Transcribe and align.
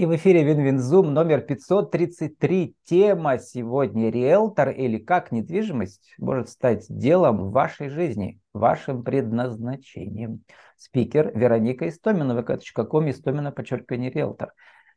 И 0.00 0.06
в 0.06 0.16
эфире 0.16 0.42
WinWinZoom 0.44 1.12
номер 1.12 1.42
533. 1.42 2.74
Тема 2.84 3.38
сегодня 3.38 4.08
«Риэлтор» 4.08 4.70
или 4.70 4.96
«Как 4.96 5.30
недвижимость 5.30 6.14
может 6.16 6.48
стать 6.48 6.86
делом 6.88 7.36
в 7.36 7.50
вашей 7.50 7.90
жизни, 7.90 8.40
вашим 8.54 9.04
предназначением». 9.04 10.42
Спикер 10.78 11.36
Вероника 11.36 11.86
Истомина, 11.86 12.32
vk.com, 12.32 13.10
Истомина, 13.10 13.52
подчеркивание 13.52 14.10
«Риэлтор». 14.10 14.54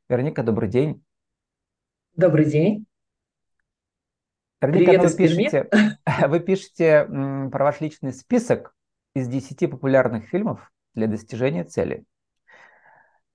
Вероника, 0.07 0.41
добрый 0.41 0.69
день. 0.69 1.03
Добрый 2.15 2.45
день. 2.45 2.85
Вероника, 4.61 4.85
Привет, 4.85 5.11
вы, 5.11 5.17
пишете, 5.17 5.69
вы 6.29 6.39
пишете 6.39 7.05
про 7.51 7.65
ваш 7.65 7.81
личный 7.81 8.13
список 8.13 8.73
из 9.15 9.27
10 9.27 9.69
популярных 9.69 10.29
фильмов 10.29 10.71
для 10.93 11.07
достижения 11.07 11.65
цели. 11.65 12.05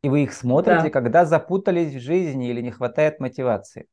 И 0.03 0.09
вы 0.09 0.23
их 0.23 0.33
смотрите, 0.33 0.85
да. 0.85 0.91
когда 0.91 1.25
запутались 1.25 1.95
в 1.95 1.99
жизни 1.99 2.49
или 2.49 2.61
не 2.61 2.71
хватает 2.71 3.19
мотивации. 3.19 3.89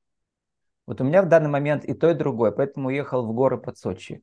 Вот 0.85 1.01
у 1.01 1.03
меня 1.03 1.23
в 1.23 1.27
данный 1.27 1.49
момент 1.49 1.83
и 1.83 1.93
то, 1.93 2.11
и 2.11 2.13
другое, 2.13 2.51
поэтому 2.51 2.89
уехал 2.89 3.25
в 3.25 3.33
горы 3.33 3.57
под 3.57 3.77
Сочи. 3.77 4.21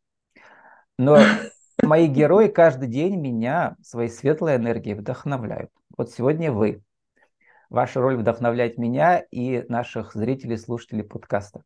Но 0.96 1.18
мои 1.82 2.06
герои 2.06 2.46
каждый 2.48 2.88
день 2.88 3.20
меня 3.20 3.76
своей 3.82 4.08
светлой 4.08 4.56
энергией 4.56 4.94
вдохновляют. 4.94 5.70
Вот 5.96 6.10
сегодня 6.10 6.52
вы. 6.52 6.82
Ваша 7.68 8.00
роль 8.00 8.16
вдохновлять 8.16 8.78
меня 8.78 9.18
и 9.30 9.64
наших 9.68 10.12
зрителей, 10.12 10.58
слушателей 10.58 11.04
подкаста. 11.04 11.62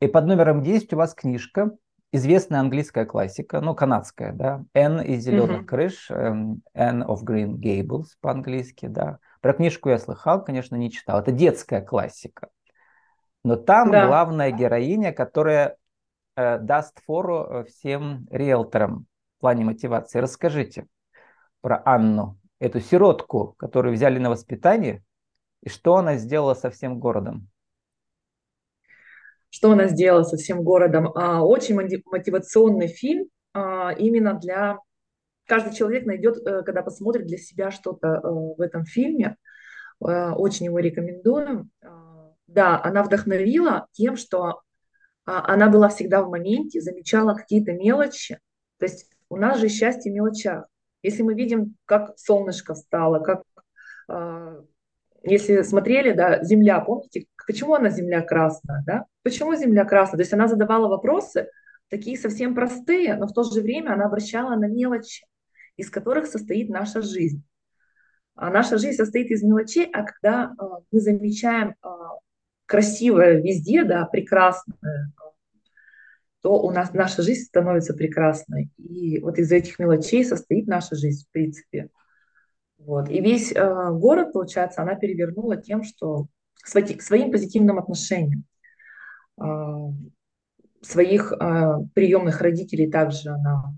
И 0.00 0.08
под 0.08 0.26
номером 0.26 0.62
10 0.62 0.92
у 0.94 0.96
вас 0.96 1.14
книжка, 1.14 1.72
известная 2.12 2.60
английская 2.60 3.04
классика, 3.04 3.60
ну, 3.60 3.74
канадская, 3.74 4.32
да, 4.32 4.64
«N 4.72 5.00
из 5.00 5.22
зеленых 5.22 5.62
mm-hmm. 5.62 5.66
крыш», 5.66 6.10
N 6.10 6.62
of 6.74 7.24
Green 7.24 7.56
Gables 7.56 8.06
по-английски, 8.20 8.86
да, 8.86 9.18
про 9.40 9.52
книжку 9.52 9.88
я 9.88 9.98
слыхал, 9.98 10.44
конечно, 10.44 10.76
не 10.76 10.90
читал. 10.90 11.20
Это 11.20 11.32
детская 11.32 11.80
классика. 11.80 12.48
Но 13.44 13.56
там 13.56 13.90
да. 13.90 14.06
главная 14.06 14.50
героиня, 14.50 15.12
которая 15.12 15.76
э, 16.36 16.58
даст 16.58 17.00
фору 17.04 17.44
э, 17.44 17.64
всем 17.64 18.26
риэлторам 18.30 19.06
в 19.36 19.40
плане 19.40 19.64
мотивации. 19.64 20.18
Расскажите 20.18 20.86
про 21.60 21.80
Анну, 21.84 22.38
эту 22.58 22.80
сиротку, 22.80 23.54
которую 23.58 23.94
взяли 23.94 24.18
на 24.18 24.30
воспитание, 24.30 25.02
и 25.62 25.68
что 25.68 25.96
она 25.96 26.16
сделала 26.16 26.54
со 26.54 26.70
всем 26.70 26.98
городом. 26.98 27.48
Что 29.50 29.72
она 29.72 29.86
сделала 29.86 30.24
со 30.24 30.36
всем 30.36 30.62
городом? 30.62 31.10
А, 31.14 31.42
очень 31.42 31.74
мотивационный 31.74 32.88
фильм 32.88 33.28
а, 33.54 33.92
именно 33.92 34.34
для 34.34 34.78
каждый 35.48 35.74
человек 35.74 36.04
найдет, 36.06 36.46
э, 36.46 36.62
когда 36.62 36.82
посмотрит 36.82 37.26
для 37.26 37.38
себя 37.38 37.70
что-то 37.70 38.06
э, 38.06 38.20
в 38.22 38.60
этом 38.60 38.84
фильме. 38.84 39.36
Э, 40.00 40.30
очень 40.32 40.66
его 40.66 40.78
рекомендую. 40.78 41.68
Да, 42.46 42.80
она 42.82 43.02
вдохновила 43.02 43.88
тем, 43.92 44.16
что 44.16 44.62
а, 45.26 45.52
она 45.52 45.68
была 45.68 45.90
всегда 45.90 46.22
в 46.22 46.30
моменте, 46.30 46.80
замечала 46.80 47.34
какие-то 47.34 47.72
мелочи. 47.72 48.38
То 48.78 48.86
есть 48.86 49.10
у 49.28 49.36
нас 49.36 49.58
же 49.58 49.68
счастье 49.68 50.10
в 50.10 50.14
мелочах. 50.14 50.66
Если 51.02 51.22
мы 51.22 51.34
видим, 51.34 51.76
как 51.84 52.18
солнышко 52.18 52.72
встало, 52.72 53.22
как 53.22 53.42
если 55.22 55.60
смотрели, 55.60 56.12
да, 56.12 56.42
земля, 56.42 56.80
помните, 56.80 57.26
почему 57.46 57.74
она 57.74 57.90
земля 57.90 58.22
красная, 58.22 58.82
да? 58.86 59.04
Почему 59.22 59.54
земля 59.54 59.84
красная? 59.84 60.16
То 60.16 60.22
есть 60.22 60.32
она 60.32 60.48
задавала 60.48 60.88
вопросы, 60.88 61.50
такие 61.90 62.16
совсем 62.16 62.54
простые, 62.54 63.16
но 63.16 63.26
в 63.26 63.34
то 63.34 63.42
же 63.42 63.60
время 63.60 63.92
она 63.92 64.06
обращала 64.06 64.56
на 64.56 64.68
мелочи 64.68 65.26
из 65.78 65.90
которых 65.90 66.26
состоит 66.26 66.68
наша 66.68 67.00
жизнь. 67.00 67.42
А 68.34 68.50
наша 68.50 68.76
жизнь 68.76 68.96
состоит 68.96 69.30
из 69.30 69.42
мелочей, 69.42 69.88
а 69.90 70.02
когда 70.02 70.54
а, 70.58 70.80
мы 70.92 71.00
замечаем 71.00 71.74
а, 71.80 72.18
красивое 72.66 73.40
везде, 73.40 73.84
да, 73.84 74.04
прекрасное, 74.04 75.12
то 76.42 76.60
у 76.60 76.70
нас 76.70 76.92
наша 76.92 77.22
жизнь 77.22 77.46
становится 77.46 77.94
прекрасной. 77.94 78.70
И 78.76 79.18
вот 79.20 79.38
из 79.38 79.50
этих 79.50 79.78
мелочей 79.78 80.24
состоит 80.24 80.66
наша 80.66 80.94
жизнь, 80.94 81.26
в 81.26 81.32
принципе. 81.32 81.88
Вот. 82.78 83.08
И 83.08 83.20
весь 83.20 83.52
э, 83.52 83.90
город, 83.90 84.32
получается, 84.32 84.82
она 84.82 84.94
перевернула 84.94 85.56
тем, 85.56 85.82
что 85.82 86.28
к 86.62 86.68
своим 87.02 87.32
позитивным 87.32 87.78
отношениям. 87.78 88.44
Э, 89.40 89.90
своих 90.80 91.32
э, 91.32 91.72
приемных 91.94 92.40
родителей 92.40 92.88
также 92.88 93.30
она 93.30 93.74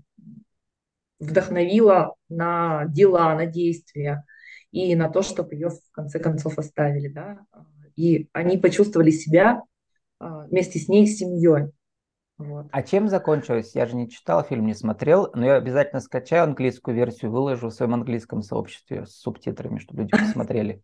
вдохновила 1.21 2.15
на 2.27 2.85
дела, 2.85 3.33
на 3.35 3.45
действия 3.45 4.25
и 4.71 4.95
на 4.95 5.09
то, 5.09 5.21
чтобы 5.21 5.53
ее 5.53 5.69
в 5.69 5.79
конце 5.91 6.19
концов 6.19 6.57
оставили. 6.57 7.07
Да? 7.07 7.39
И 7.95 8.27
они 8.33 8.57
почувствовали 8.57 9.11
себя 9.11 9.61
а, 10.19 10.45
вместе 10.47 10.79
с 10.79 10.87
ней 10.87 11.07
семьей. 11.07 11.71
Вот. 12.37 12.67
А 12.71 12.81
чем 12.81 13.07
закончилось? 13.07 13.75
Я 13.75 13.85
же 13.85 13.95
не 13.95 14.09
читал 14.09 14.43
фильм, 14.43 14.65
не 14.65 14.73
смотрел, 14.73 15.29
но 15.35 15.45
я 15.45 15.55
обязательно 15.55 16.01
скачаю 16.01 16.43
английскую 16.43 16.95
версию, 16.95 17.31
выложу 17.31 17.69
в 17.69 17.73
своем 17.73 17.93
английском 17.93 18.41
сообществе 18.41 19.05
с 19.05 19.11
субтитрами, 19.19 19.77
чтобы 19.77 20.01
люди 20.01 20.17
посмотрели. 20.17 20.81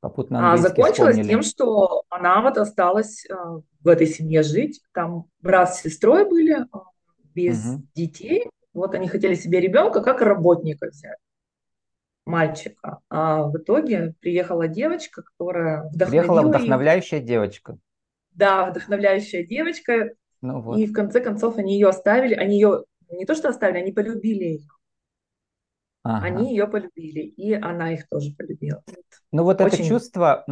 Попутно 0.00 0.52
а 0.52 0.56
закончилось 0.56 1.16
вспомнили. 1.16 1.28
тем, 1.28 1.42
что 1.42 2.04
она 2.08 2.40
вот 2.40 2.56
осталась 2.56 3.26
э, 3.28 3.34
в 3.34 3.88
этой 3.88 4.06
семье 4.06 4.44
жить. 4.44 4.80
Там 4.94 5.26
брат 5.40 5.74
с 5.74 5.82
сестрой 5.82 6.26
были, 6.26 6.62
э, 6.62 6.78
без 7.34 7.66
угу. 7.66 7.82
детей. 7.94 8.48
Вот 8.78 8.94
они 8.94 9.08
хотели 9.08 9.34
себе 9.34 9.60
ребенка 9.60 10.00
как 10.02 10.20
работника 10.20 10.88
взять, 10.88 11.18
мальчика. 12.24 13.00
А 13.08 13.42
в 13.44 13.56
итоге 13.58 14.14
приехала 14.20 14.68
девочка, 14.68 15.22
которая 15.22 15.88
вдохновила 15.88 16.22
Приехала 16.22 16.48
вдохновляющая 16.48 17.18
их. 17.18 17.26
девочка. 17.26 17.78
Да, 18.32 18.70
вдохновляющая 18.70 19.44
девочка. 19.44 20.12
Ну, 20.40 20.60
вот. 20.60 20.78
И 20.78 20.86
в 20.86 20.92
конце 20.92 21.20
концов 21.20 21.56
они 21.58 21.74
ее 21.74 21.88
оставили. 21.88 22.34
Они 22.34 22.54
ее 22.54 22.84
не 23.10 23.26
то 23.26 23.34
что 23.34 23.48
оставили, 23.48 23.78
они 23.78 23.92
полюбили 23.92 24.44
ее. 24.44 24.68
Ага. 26.04 26.26
Они 26.26 26.50
ее 26.50 26.66
полюбили, 26.68 27.20
и 27.20 27.52
она 27.52 27.92
их 27.92 28.08
тоже 28.08 28.34
полюбила. 28.36 28.82
Ну 29.32 29.42
вот 29.42 29.60
Очень... 29.60 29.80
это 29.80 29.88
чувство, 29.88 30.44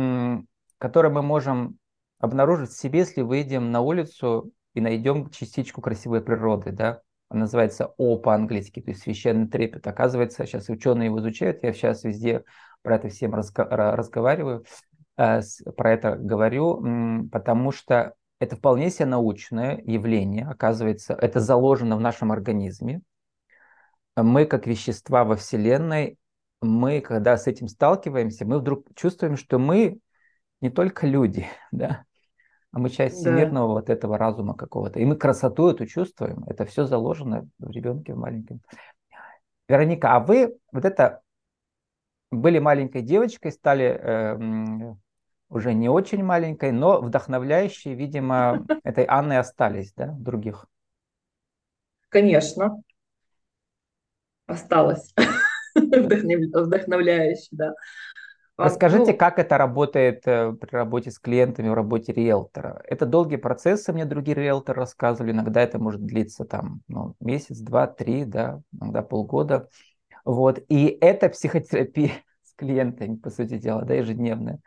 которое 0.78 1.10
мы 1.10 1.22
можем 1.22 1.78
обнаружить 2.18 2.70
в 2.70 2.78
себе, 2.78 3.00
если 3.00 3.22
выйдем 3.22 3.70
на 3.70 3.80
улицу 3.80 4.50
и 4.74 4.80
найдем 4.80 5.30
частичку 5.30 5.80
красивой 5.80 6.22
природы, 6.22 6.72
да, 6.72 7.02
называется 7.30 7.92
О 7.96 8.18
по-английски, 8.18 8.80
то 8.80 8.90
есть 8.90 9.02
священный 9.02 9.48
трепет. 9.48 9.86
Оказывается, 9.86 10.46
сейчас 10.46 10.68
ученые 10.68 11.06
его 11.06 11.18
изучают, 11.20 11.62
я 11.62 11.72
сейчас 11.72 12.04
везде 12.04 12.44
про 12.82 12.96
это 12.96 13.08
всем 13.08 13.34
разго- 13.34 13.68
разговариваю, 13.68 14.64
э, 15.16 15.40
про 15.76 15.92
это 15.92 16.16
говорю, 16.16 17.28
потому 17.32 17.72
что 17.72 18.14
это 18.38 18.56
вполне 18.56 18.90
себе 18.90 19.06
научное 19.06 19.82
явление, 19.84 20.46
оказывается, 20.46 21.14
это 21.14 21.40
заложено 21.40 21.96
в 21.96 22.00
нашем 22.00 22.32
организме. 22.32 23.00
Мы, 24.16 24.46
как 24.46 24.66
вещества 24.66 25.24
во 25.24 25.36
Вселенной, 25.36 26.18
мы, 26.62 27.00
когда 27.00 27.36
с 27.36 27.46
этим 27.46 27.68
сталкиваемся, 27.68 28.44
мы 28.46 28.58
вдруг 28.58 28.86
чувствуем, 28.94 29.36
что 29.36 29.58
мы 29.58 29.98
не 30.60 30.70
только 30.70 31.06
люди, 31.06 31.46
да, 31.72 32.05
а 32.76 32.78
мы 32.78 32.90
часть 32.90 33.24
да. 33.24 33.30
всемирного 33.30 33.68
вот 33.68 33.88
этого 33.88 34.18
разума 34.18 34.52
какого-то. 34.54 35.00
И 35.00 35.04
мы 35.06 35.16
красоту 35.16 35.70
эту 35.70 35.86
чувствуем. 35.86 36.44
Это 36.46 36.66
все 36.66 36.84
заложено 36.84 37.48
в 37.58 37.70
ребенке 37.70 38.12
в 38.12 38.18
маленьком. 38.18 38.60
Вероника, 39.66 40.14
а 40.14 40.20
вы 40.20 40.58
вот 40.72 40.84
это 40.84 41.22
были 42.30 42.58
маленькой 42.58 43.00
девочкой, 43.00 43.52
стали 43.52 43.98
э, 43.98 44.94
уже 45.48 45.72
не 45.72 45.88
очень 45.88 46.22
маленькой, 46.22 46.72
но 46.72 47.00
вдохновляющие, 47.00 47.94
видимо, 47.94 48.66
этой 48.84 49.06
Анны 49.08 49.38
остались, 49.38 49.94
да, 49.94 50.08
других? 50.08 50.66
Конечно. 52.10 52.82
Осталось. 54.44 55.14
Вдохновляющий, 55.74 57.48
да. 57.52 57.72
Расскажите, 58.56 59.12
ну, 59.12 59.18
как 59.18 59.38
это 59.38 59.58
работает 59.58 60.22
э, 60.26 60.52
при 60.52 60.70
работе 60.74 61.10
с 61.10 61.18
клиентами, 61.18 61.68
в 61.68 61.74
работе 61.74 62.12
риэлтора? 62.12 62.80
Это 62.84 63.04
долгие 63.04 63.36
процессы, 63.36 63.92
мне 63.92 64.06
другие 64.06 64.34
риэлторы 64.34 64.80
рассказывали. 64.80 65.32
Иногда 65.32 65.60
это 65.60 65.78
может 65.78 66.04
длиться 66.04 66.46
там 66.46 66.80
ну, 66.88 67.14
месяц, 67.20 67.58
два, 67.58 67.86
три, 67.86 68.24
да, 68.24 68.62
иногда 68.72 69.02
полгода. 69.02 69.68
Вот. 70.24 70.58
И 70.68 70.96
это 71.00 71.28
психотерапия 71.28 72.12
с 72.42 72.54
клиентами, 72.54 73.16
по 73.16 73.28
сути 73.28 73.58
дела, 73.58 73.82
да, 73.82 73.94
ежедневная. 73.94 74.58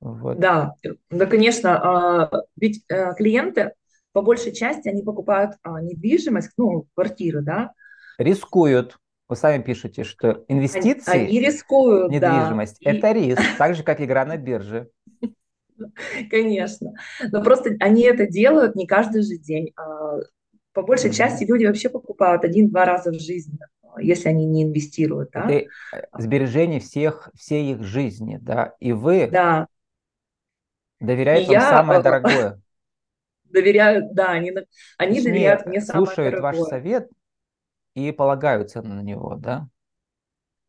Вот. 0.00 0.38
Да, 0.38 0.74
да, 1.10 1.26
конечно. 1.26 1.78
А, 1.82 2.30
ведь 2.56 2.84
э, 2.88 3.14
клиенты 3.14 3.72
по 4.12 4.22
большей 4.22 4.52
части 4.52 4.88
они 4.88 5.02
покупают 5.02 5.56
а, 5.62 5.80
недвижимость, 5.80 6.52
ну, 6.58 6.86
квартиры, 6.94 7.42
да. 7.42 7.72
Рискуют. 8.18 8.98
Вы 9.30 9.36
сами 9.36 9.62
пишете, 9.62 10.02
что 10.02 10.44
инвестиции 10.48 11.26
они, 11.26 11.38
рискуют, 11.38 12.10
в 12.10 12.12
недвижимость 12.12 12.78
да. 12.82 12.90
это 12.90 13.12
риск, 13.12 13.40
так 13.58 13.76
же, 13.76 13.84
как 13.84 14.00
игра 14.00 14.24
на 14.24 14.36
бирже. 14.36 14.90
Конечно. 16.30 16.94
Но 17.30 17.40
просто 17.40 17.76
они 17.78 18.02
это 18.02 18.26
делают 18.26 18.74
не 18.74 18.88
каждый 18.88 19.22
же 19.22 19.36
день. 19.38 19.72
А, 19.76 20.18
по 20.72 20.82
большей 20.82 21.12
части 21.12 21.44
люди 21.44 21.64
вообще 21.64 21.88
покупают 21.88 22.44
один-два 22.44 22.84
раза 22.84 23.12
в 23.12 23.20
жизни 23.20 23.58
если 23.98 24.28
они 24.28 24.46
не 24.46 24.62
инвестируют. 24.62 25.30
Да? 25.32 25.50
Это 25.50 25.68
э, 25.94 26.02
сбережение 26.16 26.78
всех, 26.78 27.28
всей 27.34 27.72
их 27.72 27.82
жизни, 27.82 28.38
да, 28.40 28.74
и 28.78 28.92
вы 28.92 29.28
да. 29.28 29.66
доверяют 31.00 31.44
и 31.44 31.46
вам 31.46 31.54
я, 31.54 31.70
самое 31.70 32.00
дорогое. 32.00 32.60
Доверяют, 33.44 34.14
да, 34.14 34.30
они, 34.30 34.52
они 34.96 35.20
доверяют 35.20 35.66
мне 35.66 35.80
самое 35.80 36.06
слушают 36.06 36.40
ваш 36.40 36.56
совет 36.58 37.10
и 37.94 38.12
полагаются 38.12 38.82
на 38.82 39.02
него, 39.02 39.36
да? 39.36 39.68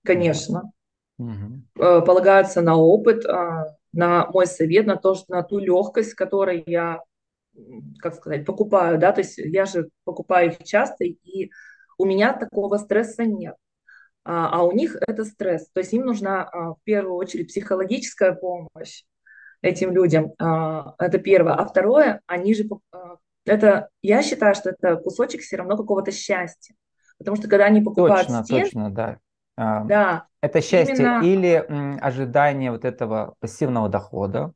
Конечно. 0.03 0.71
Угу. 1.17 1.63
Полагаются 1.75 2.61
на 2.61 2.75
опыт, 2.75 3.25
а, 3.25 3.75
на 3.93 4.27
мой 4.27 4.47
совет, 4.47 4.87
на, 4.87 4.95
то, 4.95 5.15
на 5.27 5.43
ту 5.43 5.59
легкость, 5.59 6.13
которой 6.15 6.63
я, 6.65 7.03
как 7.99 8.15
сказать, 8.15 8.45
покупаю, 8.45 8.97
да, 8.97 9.11
то 9.11 9.21
есть 9.21 9.37
я 9.37 9.65
же 9.65 9.89
покупаю 10.03 10.51
их 10.51 10.63
часто, 10.63 11.03
и 11.03 11.51
у 11.97 12.05
меня 12.05 12.33
такого 12.33 12.77
стресса 12.77 13.25
нет. 13.25 13.55
А, 14.23 14.59
а 14.59 14.63
у 14.63 14.71
них 14.71 14.95
это 15.07 15.25
стресс, 15.25 15.69
то 15.71 15.79
есть 15.79 15.93
им 15.93 16.05
нужна 16.05 16.43
а, 16.43 16.73
в 16.73 16.77
первую 16.83 17.15
очередь 17.15 17.47
психологическая 17.49 18.33
помощь 18.33 19.03
этим 19.63 19.91
людям, 19.91 20.33
это 20.39 21.19
первое. 21.23 21.53
А 21.53 21.65
второе, 21.67 22.21
они 22.25 22.55
же, 22.55 22.67
это, 23.45 23.89
я 24.01 24.23
считаю, 24.23 24.55
что 24.55 24.71
это 24.71 24.95
кусочек 24.95 25.41
все 25.41 25.57
равно 25.57 25.77
какого-то 25.77 26.11
счастья, 26.11 26.73
потому 27.21 27.37
что 27.37 27.47
когда 27.47 27.65
они 27.65 27.81
покупают 27.81 28.27
Точно, 28.27 28.43
стен, 28.43 28.63
точно, 28.63 28.91
да. 28.91 29.19
Да. 29.57 30.25
Это 30.41 30.61
счастье 30.61 30.95
именно... 30.95 31.23
или 31.23 31.99
ожидание 31.99 32.71
вот 32.71 32.83
этого 32.83 33.35
пассивного 33.39 33.89
дохода, 33.89 34.53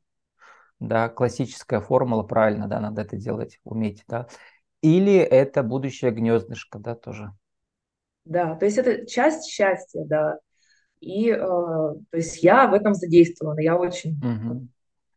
да, 0.80 1.08
классическая 1.08 1.80
формула, 1.80 2.22
правильно, 2.22 2.66
да, 2.66 2.80
надо 2.80 3.02
это 3.02 3.16
делать, 3.16 3.58
уметь, 3.64 4.04
да, 4.08 4.26
или 4.82 5.14
это 5.14 5.62
будущее 5.62 6.10
гнездышко, 6.10 6.78
да, 6.78 6.94
тоже. 6.94 7.32
Да, 8.24 8.56
то 8.56 8.64
есть 8.64 8.78
это 8.78 9.06
часть 9.06 9.48
счастья, 9.48 10.04
да, 10.04 10.38
и 11.00 11.30
э, 11.30 11.36
то 11.36 12.16
есть 12.16 12.42
я 12.42 12.66
в 12.66 12.74
этом 12.74 12.94
задействована, 12.94 13.60
я 13.60 13.76
очень 13.76 14.18
угу 14.18 14.68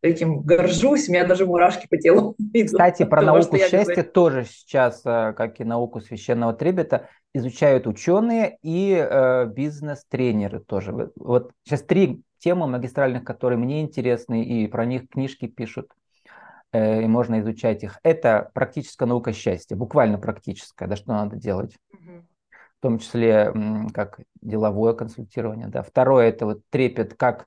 этим 0.01 0.41
горжусь, 0.41 1.09
у 1.09 1.11
меня 1.11 1.25
даже 1.25 1.45
мурашки 1.45 1.87
по 1.87 1.97
телу 1.97 2.35
Кстати, 2.65 3.03
про 3.03 3.21
того, 3.21 3.37
науку 3.37 3.57
счастья 3.57 4.03
тоже 4.03 4.45
сейчас, 4.45 5.01
э, 5.05 5.33
как 5.33 5.59
и 5.59 5.63
науку 5.63 6.01
священного 6.01 6.53
трепета, 6.53 7.09
изучают 7.33 7.87
ученые 7.87 8.57
и 8.61 8.93
э, 8.93 9.45
бизнес-тренеры 9.47 10.59
тоже. 10.59 11.11
Вот 11.15 11.51
сейчас 11.63 11.83
три 11.83 12.21
темы 12.39 12.67
магистральных, 12.67 13.23
которые 13.23 13.59
мне 13.59 13.81
интересны, 13.81 14.43
и 14.43 14.67
про 14.67 14.85
них 14.85 15.09
книжки 15.09 15.47
пишут, 15.47 15.91
э, 16.71 17.03
и 17.03 17.07
можно 17.07 17.39
изучать 17.41 17.83
их. 17.83 17.99
Это 18.03 18.49
практическая 18.53 19.05
наука 19.05 19.33
счастья, 19.33 19.75
буквально 19.75 20.17
практическая, 20.17 20.87
да, 20.87 20.95
что 20.95 21.11
надо 21.11 21.35
делать. 21.35 21.75
Угу. 21.93 22.25
В 22.77 22.81
том 22.81 22.99
числе 22.99 23.53
как 23.93 24.21
деловое 24.41 24.93
консультирование. 24.93 25.67
Да. 25.67 25.83
Второе– 25.83 26.29
это 26.29 26.45
вот 26.45 26.61
трепет, 26.69 27.13
как 27.13 27.45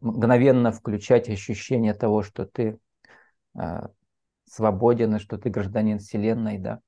мгновенно 0.00 0.72
включать 0.72 1.28
ощущение 1.28 1.94
того, 1.94 2.22
что 2.22 2.46
ты 2.46 2.78
э, 3.58 3.88
свободен, 4.48 5.16
и 5.16 5.18
что 5.18 5.38
ты 5.38 5.50
гражданин 5.50 5.98
Вселенной, 5.98 6.58
да, 6.58 6.80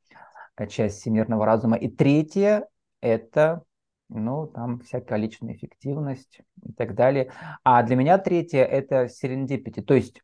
э, 0.56 0.66
часть 0.66 1.00
всемирного 1.00 1.46
разума. 1.46 1.76
И 1.76 1.88
третье– 1.88 2.69
это, 3.00 3.62
ну, 4.08 4.46
там 4.46 4.80
всякая 4.80 5.19
личная 5.19 5.54
эффективность 5.54 6.40
и 6.62 6.72
так 6.72 6.94
далее. 6.94 7.30
А 7.62 7.82
для 7.82 7.96
меня 7.96 8.19
третье– 8.19 8.64
это 8.64 9.08
серендипити, 9.08 9.82
то 9.82 9.94
есть 9.94 10.20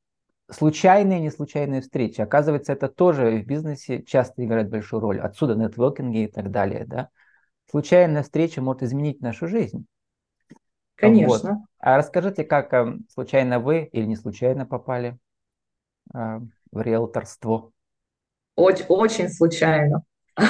случайные, 0.50 1.20
не 1.20 1.30
случайные 1.30 1.82
встречи. 1.82 2.20
Оказывается, 2.20 2.72
это 2.72 2.88
тоже 2.88 3.42
в 3.42 3.46
бизнесе 3.46 4.02
часто 4.02 4.44
играет 4.44 4.70
большую 4.70 5.00
роль. 5.00 5.20
Отсюда 5.20 5.54
нетворкинги 5.54 6.24
и 6.24 6.26
так 6.26 6.50
далее, 6.50 6.84
да. 6.86 7.10
Случайная 7.70 8.22
встреча 8.22 8.62
может 8.62 8.82
изменить 8.82 9.20
нашу 9.20 9.46
жизнь. 9.46 9.86
Конечно. 10.98 11.50
Вот. 11.50 11.62
А 11.78 11.96
расскажите, 11.96 12.44
как 12.44 12.72
э, 12.74 12.98
случайно 13.08 13.60
вы 13.60 13.88
или 13.92 14.04
не 14.04 14.16
случайно 14.16 14.66
попали 14.66 15.16
э, 16.12 16.40
в 16.72 16.80
риэлторство? 16.80 17.70
Очень, 18.56 18.84
очень 18.88 19.28
случайно. 19.28 20.02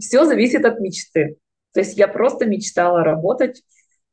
Все 0.00 0.24
зависит 0.24 0.64
от 0.64 0.80
мечты. 0.80 1.36
То 1.74 1.80
есть 1.80 1.98
я 1.98 2.08
просто 2.08 2.46
мечтала 2.46 3.04
работать 3.04 3.62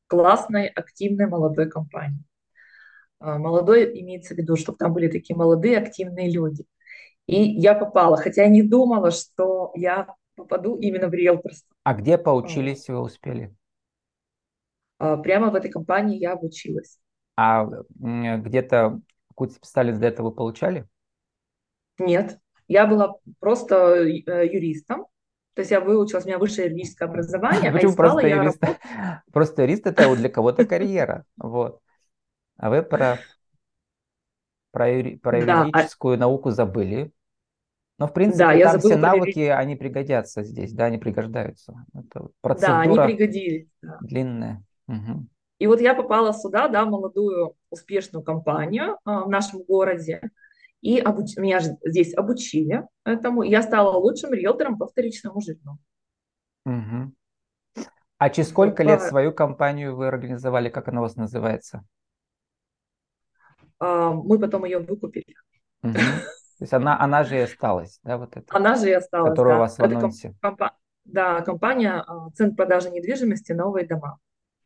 в 0.05 0.09
классной, 0.09 0.67
активной 0.67 1.27
молодой 1.27 1.69
компании. 1.69 2.23
А, 3.19 3.37
молодой 3.37 3.97
имеется 4.01 4.33
в 4.33 4.37
виду, 4.37 4.57
чтобы 4.57 4.77
там 4.77 4.93
были 4.93 5.07
такие 5.07 5.37
молодые, 5.37 5.77
активные 5.77 6.29
люди. 6.29 6.65
И 7.27 7.41
я 7.41 7.75
попала, 7.75 8.17
хотя 8.17 8.43
я 8.43 8.49
не 8.49 8.63
думала, 8.63 9.11
что 9.11 9.71
я 9.75 10.07
попаду 10.35 10.75
именно 10.75 11.07
в 11.07 11.13
риэлторство. 11.13 11.73
А 11.83 11.93
где 11.93 12.17
поучились 12.17 12.89
вы 12.89 12.99
успели? 12.99 13.55
А, 14.99 15.17
прямо 15.17 15.49
в 15.49 15.55
этой 15.55 15.71
компании 15.71 16.19
я 16.19 16.33
обучилась. 16.33 16.99
А 17.35 17.67
где-то 17.97 18.99
какую-то 19.29 19.55
специальность 19.55 20.01
до 20.01 20.07
этого 20.07 20.29
получали? 20.29 20.85
Нет, 21.97 22.37
я 22.67 22.85
была 22.85 23.15
просто 23.39 23.95
э, 23.95 24.47
юристом, 24.47 25.07
то 25.53 25.61
есть 25.61 25.71
я 25.71 25.79
выучилась, 25.81 26.25
у 26.25 26.27
меня 26.27 26.37
высшее 26.37 26.67
юридическое 26.67 27.07
образование, 27.07 27.71
а 27.71 27.73
Почему 27.73 27.93
а 27.93 27.95
просто 27.97 28.27
юрист? 28.27 28.63
Просто 29.31 29.61
юрист 29.63 29.87
это 29.87 30.15
для 30.15 30.29
кого-то 30.29 30.65
карьера, 30.67 31.25
вот. 31.37 31.79
А 32.57 32.69
вы 32.69 32.83
про, 32.83 33.17
про, 34.71 34.91
юри... 34.91 35.15
про 35.15 35.45
да, 35.45 35.61
юридическую 35.61 36.15
а... 36.15 36.17
науку 36.17 36.51
забыли. 36.51 37.11
Но, 37.97 38.07
в 38.07 38.13
принципе, 38.13 38.45
да, 38.45 38.71
там 38.71 38.79
все 38.79 38.95
навыки, 38.97 39.39
юри... 39.39 39.49
они 39.49 39.75
пригодятся 39.75 40.43
здесь, 40.43 40.73
да, 40.73 40.85
они 40.85 40.97
пригождаются. 40.97 41.85
Это 41.93 42.27
процедура 42.41 42.95
да, 42.95 43.03
они 43.03 43.15
пригодились. 43.15 43.67
Да. 43.81 43.97
длинная. 44.01 44.63
Угу. 44.89 45.27
И 45.59 45.67
вот 45.67 45.81
я 45.81 45.93
попала 45.93 46.33
сюда, 46.33 46.67
да, 46.67 46.85
в 46.85 46.89
молодую 46.89 47.55
успешную 47.69 48.23
компанию 48.23 48.97
а, 49.05 49.23
в 49.25 49.29
нашем 49.29 49.63
городе, 49.63 50.21
и 50.81 50.99
обуч... 50.99 51.37
меня 51.37 51.59
же 51.59 51.77
здесь 51.83 52.15
обучили 52.15 52.87
этому, 53.03 53.43
я 53.43 53.61
стала 53.61 53.97
лучшим 53.97 54.33
риэлтором 54.33 54.77
по 54.77 54.87
вторичному 54.87 55.41
жилью. 55.41 55.77
Угу. 56.65 57.13
А 58.17 58.29
через 58.29 58.49
сколько 58.49 58.83
лет 58.83 59.01
свою 59.01 59.31
компанию 59.31 59.95
вы 59.95 60.07
организовали, 60.07 60.69
как 60.69 60.87
она 60.87 61.01
у 61.01 61.03
вас 61.03 61.15
называется? 61.15 61.85
А, 63.79 64.11
мы 64.11 64.39
потом 64.39 64.65
ее 64.65 64.79
выкупили. 64.79 65.35
Угу. 65.83 65.93
То 65.93 66.63
есть 66.63 66.73
она, 66.73 66.99
она 66.99 67.23
же 67.23 67.37
и 67.37 67.41
осталась, 67.41 67.99
да, 68.03 68.17
вот 68.17 68.35
это? 68.35 68.45
Она 68.49 68.75
же 68.75 68.89
и 68.89 68.93
осталась, 68.93 69.29
Которая 69.29 69.53
да. 69.53 69.57
у 69.57 69.61
вас 69.61 69.77
в 69.77 69.83
анонсе. 69.83 70.35
Комп... 70.41 70.61
Да, 71.05 71.41
компания 71.41 72.03
а, 72.05 72.29
Центр 72.31 72.55
продажи 72.55 72.89
недвижимости 72.89 73.51
«Новые 73.51 73.87
дома». 73.87 74.19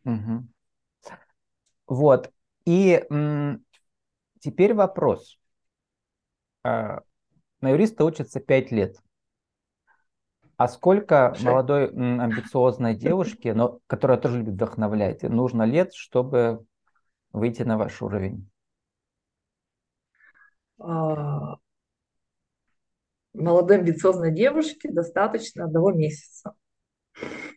Угу. 0.06 0.48
Вот. 1.88 2.32
И 2.66 3.04
м, 3.10 3.64
теперь 4.40 4.74
вопрос. 4.74 5.40
А, 6.64 7.00
на 7.62 7.72
юриста 7.72 8.06
учатся 8.06 8.40
5 8.40 8.72
лет. 8.72 8.98
А 10.58 10.68
сколько 10.68 11.36
молодой 11.42 11.90
м, 11.90 12.20
амбициозной 12.22 12.96
девушке, 12.96 13.54
но, 13.54 13.80
которая 13.88 14.18
тоже 14.18 14.40
любит 14.40 14.54
вдохновлять, 14.54 15.24
нужно 15.24 15.64
лет, 15.64 15.94
чтобы 15.94 16.66
выйти 17.34 17.64
на 17.64 17.78
ваш 17.78 18.02
уровень? 18.02 18.50
А, 20.80 21.58
молодой 23.34 23.78
амбициозной 23.78 24.32
девушке 24.34 24.92
достаточно 24.92 25.66
одного 25.66 25.92
месяца. 25.92 26.54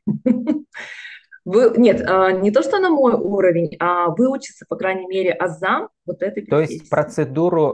Вы, 1.47 1.73
нет, 1.77 2.03
а, 2.05 2.33
не 2.33 2.51
то, 2.51 2.61
что 2.61 2.81
на 2.81 2.91
мой 2.91 3.15
уровень, 3.15 3.77
а 3.79 4.09
выучиться, 4.09 4.67
по 4.69 4.75
крайней 4.75 5.07
мере, 5.07 5.31
азам 5.31 5.91
вот 6.05 6.21
этой 6.21 6.45
профессии. 6.45 6.79
То 6.79 6.81
есть 6.81 6.91
процедуру 6.91 7.73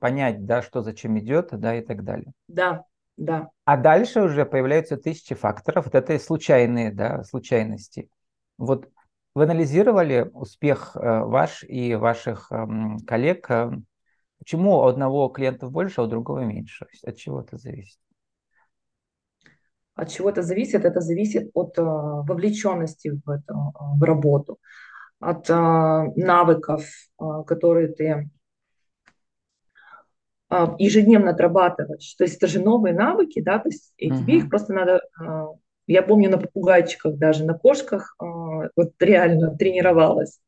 понять, 0.00 0.46
да, 0.46 0.62
что 0.62 0.80
зачем 0.80 1.18
идет, 1.18 1.48
да, 1.52 1.76
и 1.76 1.82
так 1.82 2.02
далее. 2.02 2.32
Да, 2.48 2.84
да. 3.18 3.50
А 3.66 3.76
дальше 3.76 4.22
уже 4.22 4.46
появляются 4.46 4.96
тысячи 4.96 5.34
факторов, 5.34 5.84
вот 5.84 5.94
это 5.94 6.18
случайные, 6.18 6.92
да, 6.92 7.22
случайности. 7.24 8.08
Вот 8.56 8.88
вы 9.34 9.44
анализировали 9.44 10.30
успех 10.32 10.96
э, 10.96 11.00
ваш 11.00 11.62
и 11.64 11.94
ваших 11.96 12.50
эм, 12.50 13.00
коллег? 13.00 13.50
Э, 13.50 13.70
почему 14.38 14.78
у 14.78 14.84
одного 14.84 15.28
клиента 15.28 15.68
больше, 15.68 16.00
а 16.00 16.04
у 16.04 16.06
другого 16.06 16.40
меньше? 16.40 16.86
От 17.04 17.16
чего 17.16 17.42
это 17.42 17.58
зависит? 17.58 17.98
От 20.00 20.08
чего 20.08 20.30
это 20.30 20.40
зависит? 20.40 20.86
Это 20.86 21.00
зависит 21.00 21.50
от 21.52 21.78
э, 21.78 21.82
вовлеченности 21.82 23.20
в, 23.22 23.28
эту, 23.28 23.54
э, 23.54 23.98
в 23.98 24.02
работу, 24.02 24.58
от 25.20 25.50
э, 25.50 25.52
навыков, 26.16 26.86
которые 27.46 27.88
ты 27.88 28.30
ежедневно 30.78 31.32
отрабатываешь. 31.32 32.14
То 32.14 32.24
есть 32.24 32.36
это 32.38 32.46
же 32.46 32.60
новые 32.60 32.94
навыки, 32.94 33.42
да, 33.42 33.58
то 33.58 33.68
есть 33.68 33.92
и 33.98 34.10
тебе 34.10 34.38
их 34.38 34.48
просто 34.48 34.72
надо... 34.72 35.00
Я 35.86 36.02
помню 36.02 36.30
на 36.30 36.38
попугайчиках 36.38 37.18
даже, 37.18 37.44
на 37.44 37.54
кошках 37.54 38.16
вот 38.18 38.92
реально 38.98 39.56
тренировалась. 39.56 40.40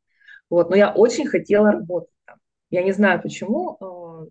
Вот, 0.51 0.71
но 0.71 0.77
я 0.77 0.93
очень 0.93 1.27
хотела 1.27 1.71
работать 1.71 2.15
там. 2.25 2.39
Я 2.71 2.83
не 2.83 2.91
знаю 2.91 3.23
почему, 3.23 4.29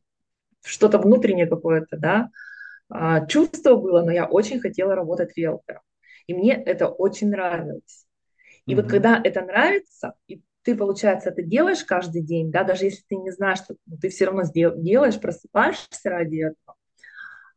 что-то 0.61 0.97
внутреннее 0.97 1.47
какое-то, 1.47 1.97
да, 1.97 2.29
чувство 3.27 3.75
было, 3.75 4.03
но 4.03 4.11
я 4.11 4.25
очень 4.25 4.59
хотела 4.59 4.95
работать 4.95 5.37
риэлтором. 5.37 5.81
И 6.27 6.33
мне 6.33 6.53
это 6.53 6.87
очень 6.87 7.29
нравилось. 7.29 8.05
И 8.65 8.73
mm-hmm. 8.73 8.75
вот 8.75 8.89
когда 8.89 9.21
это 9.23 9.41
нравится, 9.41 10.13
и 10.27 10.41
ты, 10.63 10.75
получается, 10.75 11.29
это 11.29 11.41
делаешь 11.41 11.83
каждый 11.83 12.21
день, 12.21 12.51
да, 12.51 12.63
даже 12.63 12.85
если 12.85 13.03
ты 13.07 13.15
не 13.15 13.31
знаешь, 13.31 13.59
что 13.59 13.75
ну, 13.85 13.97
ты 13.97 14.09
все 14.09 14.25
равно 14.25 14.43
делаешь, 14.53 15.19
просыпаешься 15.19 16.09
ради 16.09 16.47
этого, 16.47 16.75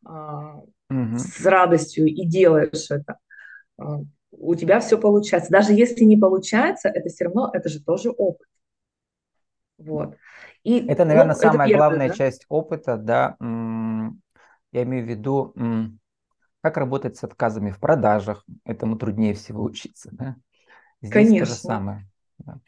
а, 0.06 0.60
mm-hmm. 0.90 1.18
с 1.18 1.44
радостью 1.44 2.06
и 2.06 2.24
делаешь 2.24 2.90
это, 2.90 3.18
а, 3.78 4.00
у 4.30 4.54
тебя 4.54 4.80
все 4.80 4.98
получается. 4.98 5.52
Даже 5.52 5.72
если 5.72 6.04
не 6.04 6.16
получается, 6.16 6.88
это 6.88 7.08
все 7.08 7.24
равно, 7.24 7.50
это 7.52 7.68
же 7.68 7.82
тоже 7.82 8.10
опыт. 8.10 8.48
Вот. 9.78 10.16
И, 10.62 10.86
это, 10.86 11.04
наверное, 11.04 11.34
ну, 11.34 11.40
самая 11.40 11.68
это 11.68 11.76
главная 11.76 12.08
да? 12.08 12.14
часть 12.14 12.46
опыта, 12.48 12.96
да, 12.96 13.36
я 14.74 14.82
имею 14.82 15.04
в 15.04 15.08
виду, 15.08 15.54
как 16.60 16.76
работать 16.76 17.16
с 17.16 17.24
отказами 17.24 17.70
в 17.70 17.78
продажах, 17.78 18.44
этому 18.64 18.96
труднее 18.96 19.34
всего 19.34 19.62
учиться, 19.62 20.10
да? 20.12 20.36
Здесь 21.00 21.12
Конечно. 21.12 21.46
то 21.46 21.52
же 21.52 21.58
самое. 21.58 22.08
Да. 22.38 22.58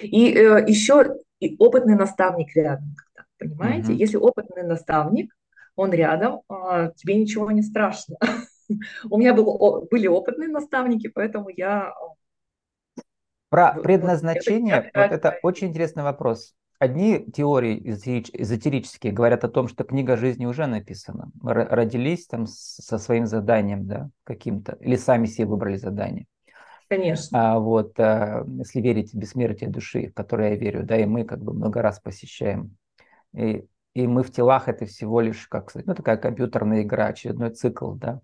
И 0.00 0.32
э, 0.32 0.64
еще 0.66 1.16
и 1.40 1.54
опытный 1.58 1.94
наставник 1.94 2.56
рядом, 2.56 2.94
понимаете? 3.38 3.92
Угу. 3.92 3.98
Если 3.98 4.16
опытный 4.16 4.62
наставник, 4.62 5.34
он 5.76 5.92
рядом, 5.92 6.40
э, 6.48 6.92
тебе 6.96 7.16
ничего 7.16 7.50
не 7.50 7.62
страшно. 7.62 8.16
У 9.10 9.18
меня 9.18 9.34
был, 9.34 9.86
были 9.90 10.06
опытные 10.06 10.48
наставники, 10.48 11.08
поэтому 11.08 11.50
я... 11.50 11.92
Про 13.50 13.74
предназначение, 13.74 14.90
вот 14.94 15.12
это 15.12 15.38
очень 15.42 15.68
интересный 15.68 16.02
вопрос. 16.02 16.54
Одни 16.84 17.24
теории 17.32 17.80
эзотерические 17.82 19.10
говорят 19.10 19.42
о 19.42 19.48
том, 19.48 19.68
что 19.68 19.84
книга 19.84 20.18
жизни 20.18 20.44
уже 20.44 20.66
написана. 20.66 21.30
Мы 21.40 21.54
родились 21.54 22.26
там 22.26 22.46
со 22.46 22.98
своим 22.98 23.24
заданием, 23.24 23.86
да, 23.86 24.10
каким-то, 24.22 24.76
или 24.80 24.96
сами 24.96 25.24
себе 25.24 25.46
выбрали 25.46 25.76
задание. 25.76 26.26
Конечно. 26.90 27.54
А, 27.54 27.58
вот, 27.58 27.98
а, 27.98 28.44
если 28.58 28.82
верить 28.82 29.14
в 29.14 29.16
бессмертие 29.16 29.70
души, 29.70 30.08
в 30.08 30.12
которое 30.12 30.50
я 30.50 30.56
верю, 30.56 30.84
да, 30.84 30.98
и 30.98 31.06
мы 31.06 31.24
как 31.24 31.42
бы 31.42 31.54
много 31.54 31.80
раз 31.80 32.00
посещаем. 32.00 32.76
И, 33.32 33.64
и 33.94 34.06
мы 34.06 34.22
в 34.22 34.30
телах 34.30 34.68
это 34.68 34.84
всего 34.84 35.22
лишь, 35.22 35.46
как 35.48 35.70
сказать, 35.70 35.86
ну 35.86 35.94
такая 35.94 36.18
компьютерная 36.18 36.82
игра, 36.82 37.06
очередной 37.06 37.48
цикл, 37.48 37.92
да. 37.92 38.20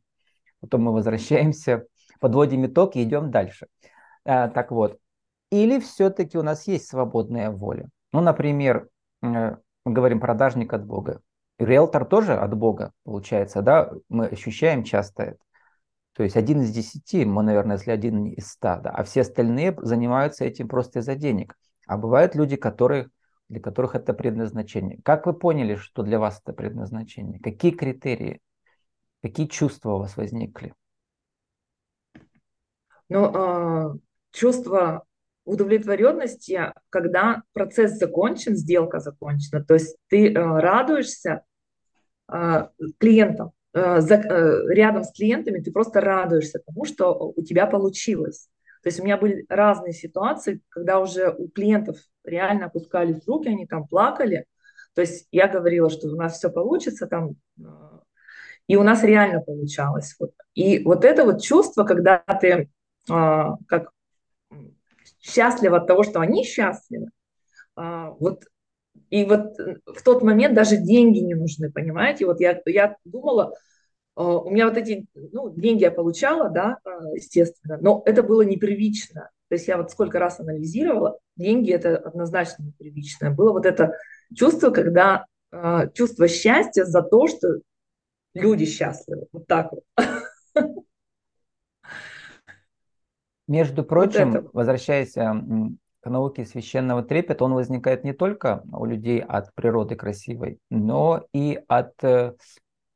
Потом 0.60 0.82
мы 0.82 0.92
возвращаемся, 0.92 1.86
подводим 2.20 2.66
итог 2.66 2.94
и 2.94 3.02
идем 3.04 3.30
дальше. 3.30 3.68
А, 4.26 4.48
так 4.48 4.70
вот. 4.70 4.98
Или 5.50 5.80
все-таки 5.80 6.36
у 6.36 6.42
нас 6.42 6.66
есть 6.66 6.88
свободная 6.88 7.50
воля? 7.50 7.88
Ну, 8.12 8.20
например, 8.20 8.88
э, 9.22 9.56
говорим 9.84 10.20
продажник 10.20 10.72
от 10.72 10.84
Бога. 10.84 11.20
Риэлтор 11.58 12.06
тоже 12.06 12.34
от 12.34 12.56
Бога, 12.56 12.92
получается, 13.04 13.62
да? 13.62 13.92
Мы 14.08 14.26
ощущаем 14.26 14.82
часто 14.82 15.22
это. 15.24 15.38
То 16.14 16.24
есть 16.24 16.36
один 16.36 16.62
из 16.62 16.72
десяти, 16.72 17.24
мы, 17.24 17.42
наверное, 17.42 17.76
если 17.76 17.90
один 17.92 18.26
из 18.26 18.48
ста, 18.48 18.78
да, 18.78 18.90
а 18.90 19.04
все 19.04 19.20
остальные 19.20 19.76
занимаются 19.80 20.44
этим 20.44 20.68
просто 20.68 20.98
из-за 20.98 21.14
денег. 21.14 21.54
А 21.86 21.96
бывают 21.96 22.34
люди, 22.34 22.56
которые, 22.56 23.10
для 23.48 23.60
которых 23.60 23.94
это 23.94 24.12
предназначение. 24.12 25.00
Как 25.04 25.26
вы 25.26 25.34
поняли, 25.34 25.76
что 25.76 26.02
для 26.02 26.18
вас 26.18 26.40
это 26.42 26.52
предназначение? 26.52 27.40
Какие 27.40 27.72
критерии, 27.72 28.40
какие 29.22 29.46
чувства 29.46 29.94
у 29.94 29.98
вас 29.98 30.16
возникли? 30.16 30.74
Ну, 33.08 33.94
э, 33.94 33.98
чувство 34.32 35.04
удовлетворенности, 35.50 36.72
когда 36.90 37.42
процесс 37.52 37.98
закончен, 37.98 38.56
сделка 38.56 39.00
закончена. 39.00 39.64
То 39.64 39.74
есть 39.74 39.96
ты 40.08 40.32
э, 40.32 40.34
радуешься 40.34 41.42
э, 42.32 42.68
клиентам, 42.98 43.52
Э, 43.72 44.00
рядом 44.68 45.04
с 45.04 45.12
клиентами 45.12 45.60
ты 45.60 45.70
просто 45.70 46.00
радуешься 46.00 46.60
тому, 46.66 46.84
что 46.84 47.32
у 47.36 47.42
тебя 47.42 47.66
получилось. 47.66 48.48
То 48.82 48.88
есть 48.88 48.98
у 48.98 49.04
меня 49.04 49.16
были 49.16 49.44
разные 49.48 49.92
ситуации, 49.92 50.60
когда 50.70 50.98
уже 50.98 51.30
у 51.30 51.48
клиентов 51.48 51.98
реально 52.24 52.66
опускались 52.66 53.26
руки, 53.28 53.48
они 53.48 53.66
там 53.66 53.86
плакали. 53.86 54.46
То 54.94 55.02
есть 55.02 55.28
я 55.30 55.46
говорила, 55.46 55.88
что 55.88 56.08
у 56.08 56.16
нас 56.16 56.38
все 56.38 56.50
получится 56.50 57.06
там, 57.06 57.36
и 58.66 58.76
у 58.76 58.82
нас 58.82 59.04
реально 59.04 59.40
получалось. 59.40 60.16
И 60.54 60.82
вот 60.82 61.04
это 61.04 61.24
вот 61.24 61.42
чувство, 61.42 61.84
когда 61.84 62.18
ты 62.40 62.70
как 63.06 63.90
счастлив 65.20 65.72
от 65.72 65.86
того, 65.86 66.02
что 66.02 66.20
они 66.20 66.44
счастливы, 66.44 67.08
вот 67.76 68.44
и 69.10 69.24
вот 69.24 69.58
э, 69.58 69.76
в 69.86 70.02
тот 70.02 70.22
момент 70.22 70.54
даже 70.54 70.76
деньги 70.76 71.18
не 71.18 71.34
нужны, 71.34 71.70
понимаете? 71.70 72.26
Вот 72.26 72.40
я, 72.40 72.60
я 72.66 72.96
думала, 73.04 73.54
э, 74.16 74.22
у 74.22 74.50
меня 74.50 74.68
вот 74.68 74.76
эти, 74.76 75.06
ну, 75.14 75.50
деньги 75.54 75.82
я 75.82 75.90
получала, 75.90 76.48
да, 76.48 76.78
э, 76.84 76.88
естественно, 77.16 77.78
но 77.80 78.02
это 78.06 78.22
было 78.22 78.42
непривычно. 78.42 79.30
То 79.48 79.54
есть 79.56 79.66
я 79.66 79.76
вот 79.76 79.90
сколько 79.90 80.18
раз 80.18 80.38
анализировала, 80.38 81.18
деньги 81.36 81.72
это 81.72 81.96
однозначно 81.96 82.62
непривычно. 82.64 83.32
Было 83.32 83.52
вот 83.52 83.66
это 83.66 83.96
чувство, 84.34 84.70
когда 84.70 85.26
чувство 85.94 86.28
счастья 86.28 86.84
за 86.84 87.02
то, 87.02 87.26
что 87.26 87.58
люди 88.32 88.64
счастливы. 88.64 89.26
Вот 89.32 89.48
так 89.48 89.72
вот. 89.72 89.82
Между 93.50 93.82
прочим, 93.82 94.30
вот 94.30 94.50
возвращаясь 94.52 95.14
к 95.14 96.08
науке 96.08 96.44
священного 96.44 97.02
трепета, 97.02 97.44
он 97.44 97.54
возникает 97.54 98.04
не 98.04 98.12
только 98.12 98.62
у 98.72 98.84
людей 98.84 99.20
от 99.20 99.52
природы 99.56 99.96
красивой, 99.96 100.60
но 100.70 101.26
и 101.32 101.60
от 101.66 101.92
э, 102.04 102.34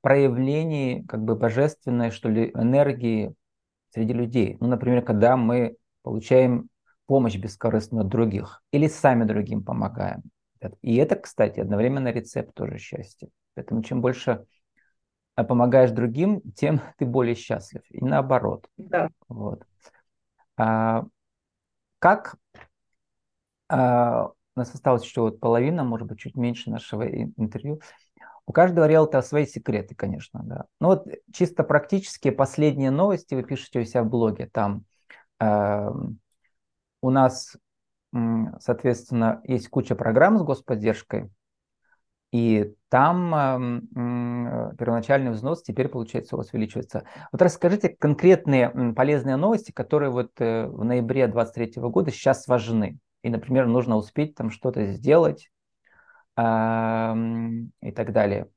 проявлений 0.00 1.04
как 1.08 1.25
бы 1.25 1.34
божественной, 1.34 2.12
что 2.12 2.28
ли, 2.28 2.52
энергии 2.54 3.34
среди 3.90 4.12
людей. 4.12 4.56
Ну, 4.61 4.68
например, 4.68 5.02
когда 5.02 5.37
мы 5.37 5.76
получаем 6.02 6.68
помощь 7.06 7.37
бескорыстную 7.37 8.02
от 8.02 8.08
других 8.08 8.62
или 8.70 8.87
сами 8.87 9.25
другим 9.25 9.64
помогаем. 9.64 10.23
И 10.82 10.94
это, 10.94 11.16
кстати, 11.16 11.58
одновременно 11.58 12.12
рецепт 12.12 12.54
тоже 12.54 12.78
счастья. 12.78 13.28
Поэтому 13.56 13.82
чем 13.82 14.00
больше 14.00 14.46
э, 15.37 15.42
помогаешь 15.42 15.90
другим, 15.90 16.42
тем 16.54 16.80
ты 16.96 17.06
более 17.06 17.34
счастлив. 17.34 17.82
И 17.90 18.04
наоборот. 18.04 18.68
Да. 18.76 19.11
Вот. 19.28 19.64
А, 20.56 21.04
как 21.99 22.37
а, 23.68 24.26
у 24.26 24.61
нас 24.61 24.75
осталось 24.75 25.04
еще 25.04 25.23
вот 25.23 25.40
половина, 25.40 25.84
может 25.84 26.06
быть, 26.06 26.18
чуть 26.18 26.37
меньше 26.37 26.70
нашего 26.70 27.06
интервью. 27.06 27.80
У 28.46 28.52
каждого 28.52 28.87
риэлтора 28.87 29.23
свои 29.23 29.46
секреты, 29.46 29.94
конечно, 29.94 30.40
да. 30.44 30.64
Ну 30.80 30.88
вот 30.88 31.06
чисто 31.32 31.64
практически 31.64 32.30
последние 32.30 32.90
новости 32.90 33.34
вы 33.34 33.42
пишете 33.42 33.80
у 33.80 33.84
себя 33.84 34.02
в 34.02 34.08
блоге. 34.08 34.49
Там 34.52 34.84
э, 35.40 35.88
у 37.00 37.11
нас, 37.11 37.56
соответственно, 38.61 39.40
есть 39.44 39.68
куча 39.68 39.94
программ 39.94 40.38
с 40.38 40.42
господдержкой, 40.42 41.30
и 42.35 42.75
там 42.88 43.33
э, 43.33 44.75
первоначальный 44.76 45.31
взнос 45.31 45.62
теперь, 45.62 45.87
получается, 45.87 46.35
у 46.35 46.38
вас 46.38 46.53
увеличивается. 46.53 47.05
Вот 47.31 47.41
расскажите 47.41 47.91
конкретные 47.91 48.93
полезные 48.93 49.37
новости, 49.37 49.71
которые 49.71 50.11
вот 50.11 50.33
э, 50.41 50.67
в 50.67 50.85
ноябре 50.85 51.29
2023 51.29 51.81
года 51.83 52.11
сейчас 52.11 52.49
важны 52.49 52.99
и, 53.23 53.31
например, 53.31 53.69
нужно 53.69 53.95
успеть 53.97 54.35
там 54.35 54.50
что-то 54.50 54.85
сделать 54.87 55.49
и 56.37 56.41
так 56.41 58.12
далее. 58.12 58.49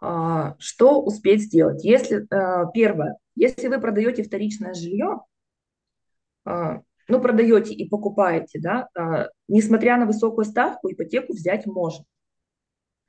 А, 0.00 0.56
что 0.58 1.02
успеть 1.02 1.42
сделать? 1.42 1.84
Если 1.84 2.22
э, 2.22 2.64
первое, 2.72 3.18
если 3.34 3.68
вы 3.68 3.78
продаете 3.78 4.22
вторичное 4.22 4.72
жилье, 4.72 5.20
э, 6.46 6.80
ну 7.08 7.20
продаете 7.20 7.74
и 7.74 7.88
покупаете, 7.88 8.60
да, 8.60 8.88
э, 8.98 9.28
несмотря 9.48 9.96
на 9.96 10.06
высокую 10.06 10.44
ставку, 10.44 10.90
ипотеку 10.90 11.32
взять 11.32 11.66
можно. 11.66 12.04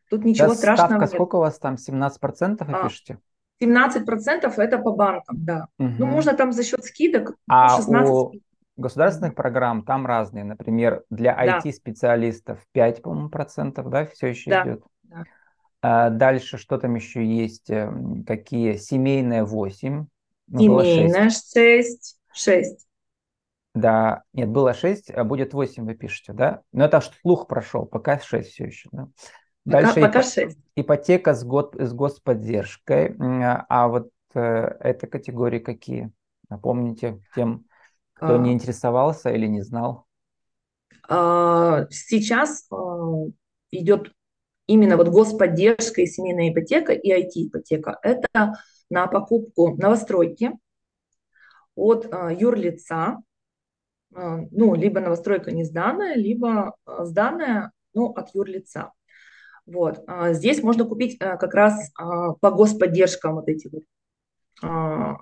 Тут 0.10 0.26
ничего 0.26 0.50
Сейчас 0.50 0.60
страшного 0.60 0.88
ставка 0.88 1.06
нет. 1.06 1.14
сколько 1.14 1.36
у 1.38 1.40
вас 1.40 1.58
там? 1.60 1.76
17% 1.76 2.66
вы 2.66 2.84
пишете? 2.88 3.20
17% 3.62 4.54
это 4.58 4.78
по 4.78 4.92
банкам, 4.92 5.44
да. 5.44 5.68
Угу. 5.80 5.94
Ну, 6.00 6.06
можно 6.06 6.34
там 6.34 6.52
за 6.52 6.64
счет 6.64 6.84
скидок 6.84 7.36
а 7.48 7.78
16 7.78 8.10
у 8.10 8.34
государственных 8.76 9.36
программ 9.36 9.84
там 9.84 10.06
разные. 10.06 10.44
Например, 10.44 11.04
для 11.10 11.36
да. 11.36 11.60
IT-специалистов 11.60 12.60
5, 12.72 13.02
по-моему, 13.02 13.30
процентов, 13.30 13.90
да, 13.90 14.06
все 14.06 14.28
еще 14.28 14.50
да. 14.50 14.64
идет. 14.64 14.84
Да. 15.04 15.24
А 15.82 16.10
дальше 16.10 16.58
что 16.58 16.78
там 16.78 16.96
еще 16.96 17.26
есть? 17.26 17.70
Эм, 17.70 18.24
какие? 18.24 18.76
Семейная 18.78 19.44
8. 19.44 20.06
Ну, 20.48 20.60
Семейная 20.60 21.30
6. 21.30 22.20
6. 22.34 22.88
Да, 23.74 24.24
нет, 24.34 24.50
было 24.50 24.74
6, 24.74 25.10
а 25.10 25.24
будет 25.24 25.54
8, 25.54 25.86
вы 25.86 25.96
пишете, 25.96 26.34
да? 26.34 26.62
Но 26.72 26.86
это 26.86 27.02
слух 27.02 27.48
прошел, 27.48 27.86
пока 27.86 28.20
6 28.20 28.50
все 28.50 28.66
еще, 28.66 28.90
да? 28.92 29.08
Дальше 29.66 29.96
пока, 29.96 30.08
пока 30.08 30.24
6. 30.24 30.58
ипотека 30.76 31.34
с, 31.34 31.44
год, 31.44 31.76
с 31.80 31.94
господдержкой. 31.94 33.16
А 33.20 33.88
вот 33.88 34.10
э, 34.36 34.40
это 34.40 35.08
категории 35.08 35.60
какие? 35.60 36.12
Напомните 36.50 37.20
тем, 37.34 37.66
кто 38.14 38.38
не 38.38 38.52
а. 38.52 38.54
интересовался 38.54 39.30
или 39.30 39.48
не 39.48 39.62
знал? 39.62 40.06
А, 41.08 41.88
сейчас 41.90 42.68
а, 42.72 42.76
идет 43.72 44.14
именно 44.68 44.98
вот 44.98 45.10
господдержка 45.10 46.02
и 46.02 46.08
семейная 46.08 46.52
ипотека 46.52 46.94
и 46.94 47.12
IT-ипотека, 47.12 47.98
это 48.02 48.54
на 48.90 49.08
покупку 49.08 49.76
новостройки 49.76 50.52
от 51.76 52.06
э, 52.06 52.38
юрлица, 52.40 53.18
ну, 54.16 54.76
либо 54.76 55.00
новостройка 55.00 55.52
не 55.52 55.64
сданная, 55.64 56.16
либо 56.16 56.76
э, 56.86 57.06
сданная, 57.06 57.72
ну, 57.94 58.12
от 58.12 58.34
юрлица. 58.34 58.92
Вот. 59.66 60.04
А 60.08 60.34
здесь 60.34 60.62
можно 60.62 60.86
купить 60.86 61.18
как 61.18 61.54
раз 61.54 61.92
а, 61.96 62.34
по 62.34 62.52
господдержкам 62.52 63.36
вот 63.36 63.48
эти 63.48 63.70
вот 63.72 63.84
а, 64.62 65.18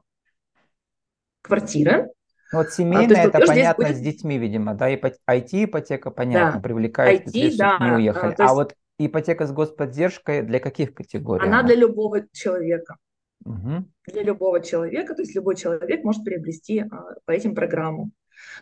квартиры. 1.41 2.09
Ну, 2.51 2.59
вот 2.59 2.71
семейная, 2.71 3.23
а, 3.23 3.27
это 3.27 3.39
понятно, 3.45 3.85
будет... 3.85 3.97
с 3.97 3.99
детьми, 3.99 4.37
видимо, 4.37 4.73
да, 4.73 4.91
IT-ипотека, 4.91 6.11
понятно, 6.11 6.59
да. 6.59 6.59
привлекает 6.59 7.27
IT, 7.27 7.55
да. 7.57 7.77
не 7.79 7.91
уехали. 7.97 8.35
А, 8.37 8.41
есть... 8.43 8.51
а 8.51 8.53
вот 8.53 8.75
ипотека 8.97 9.45
с 9.45 9.51
господдержкой 9.51 10.41
для 10.41 10.59
каких 10.59 10.93
категорий? 10.93 11.45
Она, 11.45 11.59
она? 11.59 11.67
для 11.67 11.75
любого 11.75 12.27
человека. 12.31 12.97
Угу. 13.45 13.85
Для 14.07 14.23
любого 14.23 14.61
человека, 14.61 15.15
то 15.15 15.21
есть 15.21 15.35
любой 15.35 15.55
человек 15.55 16.03
может 16.03 16.23
приобрести 16.23 16.79
а, 16.79 17.15
по 17.25 17.31
этим 17.31 17.55
программам. 17.55 18.11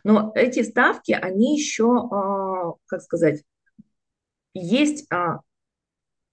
Но 0.04 0.32
эти 0.36 0.64
ставки, 0.64 1.12
они 1.12 1.58
еще, 1.58 2.08
а, 2.12 2.74
как 2.88 3.02
сказать, 3.02 3.44
есть 4.54 5.12
а, 5.12 5.40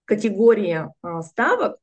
категория 0.04 0.92
а, 1.02 1.22
ставок, 1.22 1.78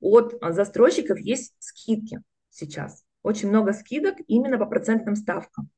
от 0.00 0.36
застройщиков 0.40 1.18
есть 1.18 1.54
скидки 1.58 2.20
сейчас. 2.50 3.04
Очень 3.22 3.48
много 3.48 3.72
скидок 3.72 4.16
именно 4.26 4.58
по 4.58 4.66
процентным 4.66 5.16
ставкам. 5.16 5.70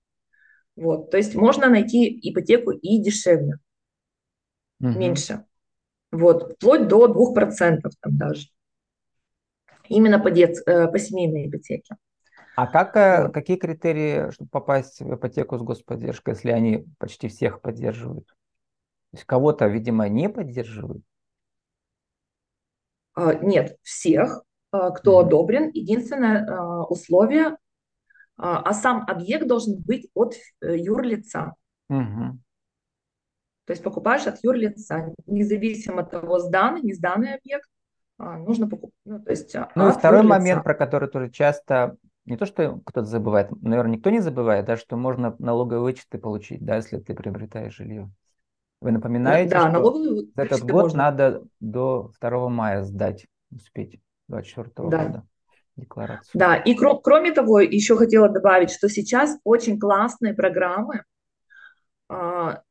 Вот. 0.76 1.10
То 1.10 1.16
есть 1.16 1.34
можно 1.34 1.68
найти 1.68 2.18
ипотеку 2.22 2.70
и 2.70 3.02
дешевле, 3.02 3.58
угу. 4.80 4.90
меньше. 4.90 5.44
Вот. 6.10 6.54
Вплоть 6.54 6.88
до 6.88 7.06
2% 7.06 7.80
там 8.00 8.16
даже. 8.16 8.48
Именно 9.88 10.18
по, 10.18 10.30
дет... 10.30 10.56
Э, 10.66 10.86
по 10.88 10.98
семейной 10.98 11.48
ипотеке. 11.48 11.96
А 12.58 12.66
как, 12.66 12.96
э, 12.96 13.22
вот. 13.22 13.34
какие 13.34 13.56
критерии, 13.56 14.32
чтобы 14.32 14.50
попасть 14.50 15.00
в 15.00 15.14
ипотеку 15.14 15.56
с 15.58 15.62
господдержкой, 15.62 16.34
если 16.34 16.50
они 16.50 16.86
почти 16.98 17.28
всех 17.28 17.60
поддерживают? 17.60 18.26
То 18.26 18.34
есть 19.12 19.24
кого-то, 19.26 19.68
видимо, 19.68 20.08
не 20.08 20.28
поддерживают? 20.28 21.04
А, 23.14 23.34
нет, 23.34 23.76
всех, 23.82 24.42
а, 24.72 24.90
кто 24.90 25.20
одобрен. 25.20 25.70
Единственное 25.72 26.48
а, 26.48 26.84
условие, 26.86 27.56
а 28.36 28.74
сам 28.74 29.04
объект 29.06 29.46
должен 29.46 29.80
быть 29.80 30.10
от 30.14 30.34
э, 30.60 30.76
юрлица. 30.76 31.54
Угу. 31.88 32.40
То 33.66 33.70
есть 33.70 33.84
покупаешь 33.84 34.26
от 34.26 34.42
юрлица, 34.42 35.14
независимо 35.26 36.02
от 36.02 36.10
того, 36.10 36.40
сданный, 36.40 36.82
не 36.82 36.92
сданный 36.92 37.34
объект, 37.34 37.68
нужно 38.18 38.68
покупать. 38.68 38.98
Ну, 39.04 39.22
то 39.22 39.30
есть, 39.30 39.54
ну 39.76 39.90
и 39.90 39.92
второй 39.92 40.22
юрлица. 40.22 40.38
момент, 40.40 40.64
про 40.64 40.74
который 40.74 41.08
тоже 41.08 41.30
часто, 41.30 41.96
не 42.28 42.36
то, 42.36 42.46
что 42.46 42.80
кто-то 42.84 43.06
забывает, 43.06 43.50
наверное, 43.62 43.96
никто 43.96 44.10
не 44.10 44.20
забывает, 44.20 44.66
да, 44.66 44.76
что 44.76 44.96
можно 44.96 45.34
налоговые 45.38 45.82
вычеты 45.82 46.18
получить, 46.18 46.64
да, 46.64 46.76
если 46.76 46.98
ты 46.98 47.14
приобретаешь 47.14 47.76
жилье. 47.76 48.10
Вы 48.80 48.92
напоминаете, 48.92 49.50
да, 49.50 49.60
что 49.60 49.72
налоговые 49.72 50.26
этот 50.36 50.62
год 50.64 50.88
можно. 50.88 50.98
надо 50.98 51.44
до 51.60 52.10
2 52.12 52.48
мая 52.48 52.84
сдать, 52.84 53.26
успеть, 53.50 54.00
24 54.28 54.88
да. 54.90 54.98
года 54.98 55.26
декларацию. 55.76 56.30
Да, 56.34 56.56
и 56.56 56.74
кр- 56.74 57.00
кроме 57.02 57.32
того, 57.32 57.60
еще 57.60 57.96
хотела 57.96 58.28
добавить, 58.28 58.70
что 58.70 58.88
сейчас 58.88 59.38
очень 59.44 59.78
классные 59.78 60.34
программы 60.34 61.02
а, 62.08 62.62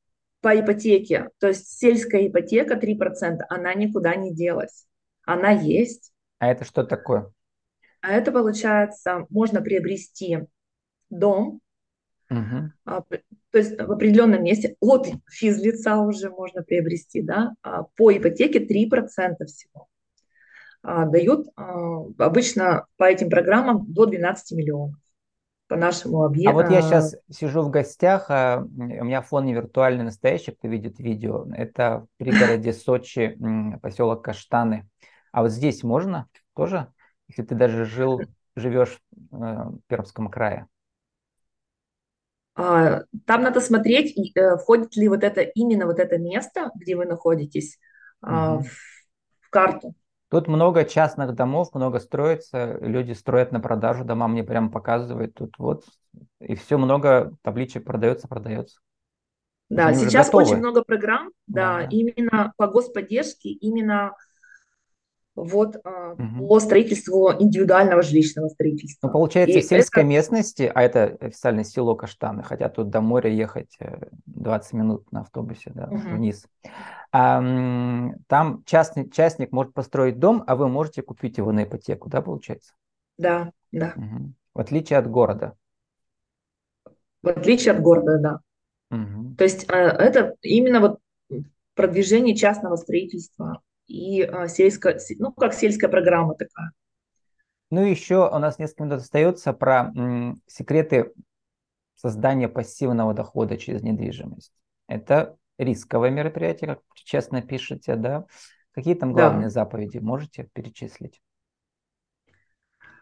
по 0.42 0.60
ипотеке, 0.60 1.30
то 1.40 1.48
есть 1.48 1.68
сельская 1.80 2.28
ипотека 2.28 2.76
3%, 2.76 3.46
она 3.50 3.74
никуда 3.74 4.16
не 4.16 4.34
делась, 4.34 4.86
она 5.26 5.52
есть. 5.52 6.12
А 6.40 6.48
это 6.48 6.66
что 6.66 6.84
такое? 6.84 7.32
А 8.02 8.12
это 8.12 8.32
получается, 8.32 9.26
можно 9.30 9.62
приобрести 9.62 10.40
дом. 11.10 11.62
А, 12.86 13.02
то 13.02 13.58
есть 13.58 13.80
в 13.80 13.92
определенном 13.92 14.44
месте 14.44 14.76
от 14.82 15.08
физлица 15.30 15.98
уже 15.98 16.30
можно 16.30 16.62
приобрести, 16.62 17.22
да, 17.22 17.54
а 17.62 17.84
по 17.84 18.12
ипотеке 18.12 18.60
3% 18.60 19.46
всего. 19.46 19.88
А, 20.84 21.06
дают 21.06 21.48
обычно 21.56 22.86
по 22.98 23.06
этим 23.06 23.30
программам 23.30 23.92
до 23.92 24.06
12 24.06 24.58
миллионов 24.58 24.96
по 25.68 25.76
нашему 25.76 26.24
объекту. 26.24 26.50
А 26.52 26.54
вот 26.54 26.72
я 26.72 26.82
сейчас 26.82 27.16
сижу 27.30 27.62
в 27.62 27.70
гостях, 27.70 28.28
а 28.30 28.66
у 28.66 29.04
меня 29.04 29.22
фон 29.22 29.46
не 29.46 29.54
виртуальный, 29.54 30.04
настоящий, 30.04 30.52
кто 30.52 30.68
видит 30.68 31.00
видео. 31.00 31.46
Это 31.54 32.06
в 32.06 32.18
пригороде 32.18 32.74
Сочи, 32.74 33.38
поселок 33.82 34.24
Каштаны. 34.24 34.88
А 35.32 35.42
вот 35.42 35.52
здесь 35.52 35.84
можно 35.84 36.28
тоже, 36.56 36.88
если 37.28 37.44
ты 37.44 37.56
даже 37.56 37.86
жил, 37.86 38.22
живешь 38.56 39.00
э, 39.14 39.16
в 39.32 39.80
Пермском 39.88 40.30
крае? 40.30 40.68
А, 42.56 43.04
там 43.26 43.44
надо 43.44 43.62
смотреть, 43.62 44.18
э, 44.36 44.58
входит 44.58 44.96
ли 44.96 45.08
вот 45.08 45.24
это 45.24 45.42
именно 45.42 45.86
вот 45.86 46.00
это 46.00 46.18
место, 46.18 46.72
где 46.76 46.96
вы 46.96 47.06
находитесь, 47.06 47.78
угу. 48.22 48.64
в, 49.42 49.50
карту. 49.50 49.94
Тут 50.30 50.48
много 50.48 50.84
частных 50.84 51.36
домов, 51.36 51.70
много 51.74 52.00
строится, 52.00 52.78
люди 52.82 53.14
строят 53.14 53.52
на 53.52 53.60
продажу 53.60 54.04
дома, 54.04 54.28
мне 54.28 54.44
прямо 54.44 54.70
показывают 54.70 55.36
тут 55.36 55.58
вот, 55.58 55.86
и 56.42 56.56
все 56.56 56.78
много 56.78 57.34
табличек 57.44 57.86
продается, 57.86 58.28
продается. 58.28 58.80
Да, 59.70 59.94
сейчас 59.94 60.34
очень 60.34 60.58
много 60.58 60.84
программ, 60.84 61.32
да, 61.46 61.78
да, 61.78 61.88
именно 61.90 62.54
по 62.58 62.68
господдержке, 62.68 63.50
именно 63.50 64.16
вот 65.38 65.76
угу. 65.76 66.48
по 66.48 66.60
строительству 66.60 67.32
индивидуального 67.32 68.02
жилищного 68.02 68.50
строительства. 68.50 69.08
Ну, 69.08 69.14
получается, 69.14 69.60
и 69.60 69.62
в 69.62 69.66
сельской 69.66 70.02
это... 70.02 70.10
местности, 70.10 70.72
а 70.74 70.82
это 70.82 71.16
официальное 71.22 71.64
село 71.64 71.96
Каштаны, 71.96 72.42
хотя 72.42 72.70
тут 72.70 72.90
до 72.90 73.02
моря 73.02 73.30
ехать 73.30 73.78
20 74.26 74.74
э, 74.74 74.78
минут 74.78 75.12
на 75.12 75.22
автобусе 75.22 75.72
да, 75.76 75.86
угу. 75.86 76.00
вниз. 76.00 76.48
А, 77.12 77.40
там 78.28 78.64
частный, 78.66 79.10
частник 79.10 79.52
может 79.52 79.74
построить 79.74 80.18
дом, 80.18 80.44
а 80.48 80.56
вы 80.56 80.68
можете 80.68 81.04
купить 81.04 81.38
его 81.38 81.52
на 81.52 81.64
ипотеку, 81.64 82.10
да, 82.10 82.22
получается? 82.24 82.74
Да, 83.20 83.52
да. 83.72 83.94
Угу. 83.96 84.34
В 84.56 84.60
отличие 84.60 84.98
от 84.98 85.08
города. 85.08 85.54
В 87.22 87.30
отличие 87.30 87.76
от 87.76 87.82
города, 87.82 88.18
да. 88.18 88.40
Угу. 88.90 89.36
То 89.38 89.44
есть 89.44 89.70
э, 89.70 89.74
это 89.76 90.36
именно 90.42 90.80
вот 90.80 91.00
продвижение 91.76 92.36
частного 92.36 92.76
строительства 92.76 93.62
и 93.88 94.22
а, 94.22 94.48
сельская, 94.48 95.00
ну, 95.18 95.32
как 95.32 95.54
сельская 95.54 95.88
программа 95.88 96.36
такая. 96.36 96.72
Ну 97.70 97.84
еще 97.84 98.30
у 98.30 98.38
нас 98.40 98.60
несколько 98.60 98.84
минут 98.84 99.02
остается 99.02 99.52
про 99.54 99.92
м, 99.96 100.42
секреты 100.48 101.12
создания 101.96 102.48
пассивного 102.48 103.14
дохода 103.14 103.58
через 103.58 103.82
недвижимость. 103.82 104.54
Это 104.88 105.36
рисковое 105.58 106.12
мероприятие, 106.12 106.76
как 106.76 106.80
честно 106.94 107.42
пишете, 107.42 107.96
да? 107.96 108.26
Какие 108.72 108.94
там 108.94 109.12
главные 109.12 109.46
да. 109.46 109.50
заповеди 109.50 109.98
можете 109.98 110.48
перечислить? 110.54 111.20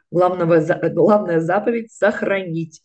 Главного, 0.10 0.62
главная 0.90 1.42
заповедь– 1.42 1.92
сохранить. 1.94 2.82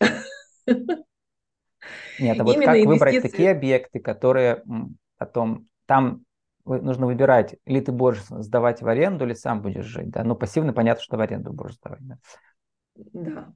Нет, 2.19 2.39
а 2.39 2.43
вот 2.43 2.55
Именно 2.55 2.73
как 2.73 2.85
выбрать 2.85 3.21
такие 3.21 3.51
объекты, 3.51 3.99
которые 3.99 4.63
потом 5.17 5.67
там 5.85 6.25
нужно 6.65 7.05
выбирать, 7.05 7.55
или 7.65 7.79
ты 7.79 7.91
будешь 7.91 8.23
сдавать 8.29 8.81
в 8.81 8.87
аренду, 8.87 9.25
или 9.25 9.33
сам 9.33 9.61
будешь 9.61 9.85
жить, 9.85 10.09
да. 10.09 10.23
Ну, 10.23 10.35
пассивно 10.35 10.73
понятно, 10.73 11.03
что 11.03 11.17
в 11.17 11.21
аренду 11.21 11.53
будешь 11.53 11.75
сдавать, 11.75 12.01
да. 12.01 12.17
Да. 12.95 13.53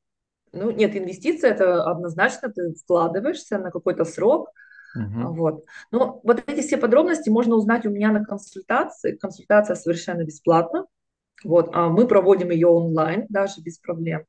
Ну, 0.54 0.72
нет, 0.72 0.96
инвестиция 0.96 1.52
это 1.52 1.84
однозначно 1.84 2.50
ты 2.50 2.74
вкладываешься 2.74 3.58
на 3.58 3.72
какой-то 3.72 4.06
срок, 4.06 4.50
Угу. 4.96 5.34
Вот. 5.34 5.66
Но 5.92 6.22
вот 6.24 6.44
эти 6.48 6.62
все 6.66 6.78
подробности 6.78 7.30
можно 7.30 7.56
узнать 7.56 7.86
у 7.86 7.90
меня 7.90 8.12
на 8.12 8.24
консультации. 8.24 9.16
Консультация 9.18 9.76
совершенно 9.76 10.24
бесплатна. 10.24 10.86
Вот. 11.44 11.70
А 11.74 11.90
мы 11.90 12.08
проводим 12.08 12.50
ее 12.50 12.68
онлайн 12.68 13.26
даже 13.30 13.62
без 13.62 13.78
проблем. 13.78 14.24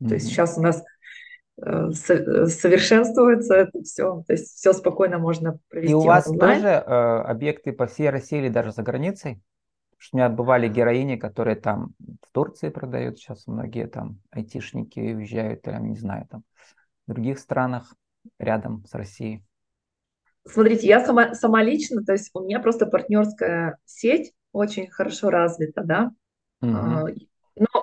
Угу. 0.00 0.08
То 0.08 0.14
есть 0.14 0.28
сейчас 0.28 0.56
у 0.58 0.62
нас 0.62 0.84
совершенствуется 1.60 3.54
это 3.54 3.82
все. 3.82 4.22
То 4.26 4.32
есть 4.32 4.56
все 4.56 4.72
спокойно 4.72 5.18
можно 5.18 5.58
провести. 5.68 5.92
И 5.92 5.94
у 5.94 6.00
вас 6.00 6.28
онлайн. 6.28 6.56
тоже 6.56 6.68
э, 6.68 7.20
объекты 7.22 7.72
по 7.72 7.86
всей 7.86 8.10
России 8.10 8.38
или 8.38 8.48
даже 8.48 8.72
за 8.72 8.82
границей? 8.82 9.42
Что 9.96 10.16
у 10.16 10.18
меня 10.18 10.28
бывали 10.28 10.68
героини, 10.68 11.16
которые 11.16 11.56
там 11.56 11.94
в 11.98 12.30
Турции 12.32 12.68
продают, 12.68 13.18
сейчас 13.18 13.48
многие 13.48 13.88
там 13.88 14.20
айтишники 14.30 15.00
уезжают, 15.00 15.62
там, 15.62 15.88
не 15.88 15.96
знаю, 15.96 16.26
там 16.30 16.44
в 17.06 17.12
других 17.12 17.40
странах 17.40 17.92
рядом 18.38 18.84
с 18.86 18.94
Россией. 18.94 19.42
Смотрите, 20.46 20.86
я 20.86 21.04
сама, 21.04 21.34
сама 21.34 21.62
лично, 21.62 22.04
то 22.04 22.12
есть 22.12 22.30
у 22.32 22.40
меня 22.40 22.60
просто 22.60 22.86
партнерская 22.86 23.78
сеть 23.84 24.32
очень 24.52 24.88
хорошо 24.88 25.30
развита, 25.30 25.82
да. 25.82 26.12
Угу. 26.62 26.70
Но 27.56 27.82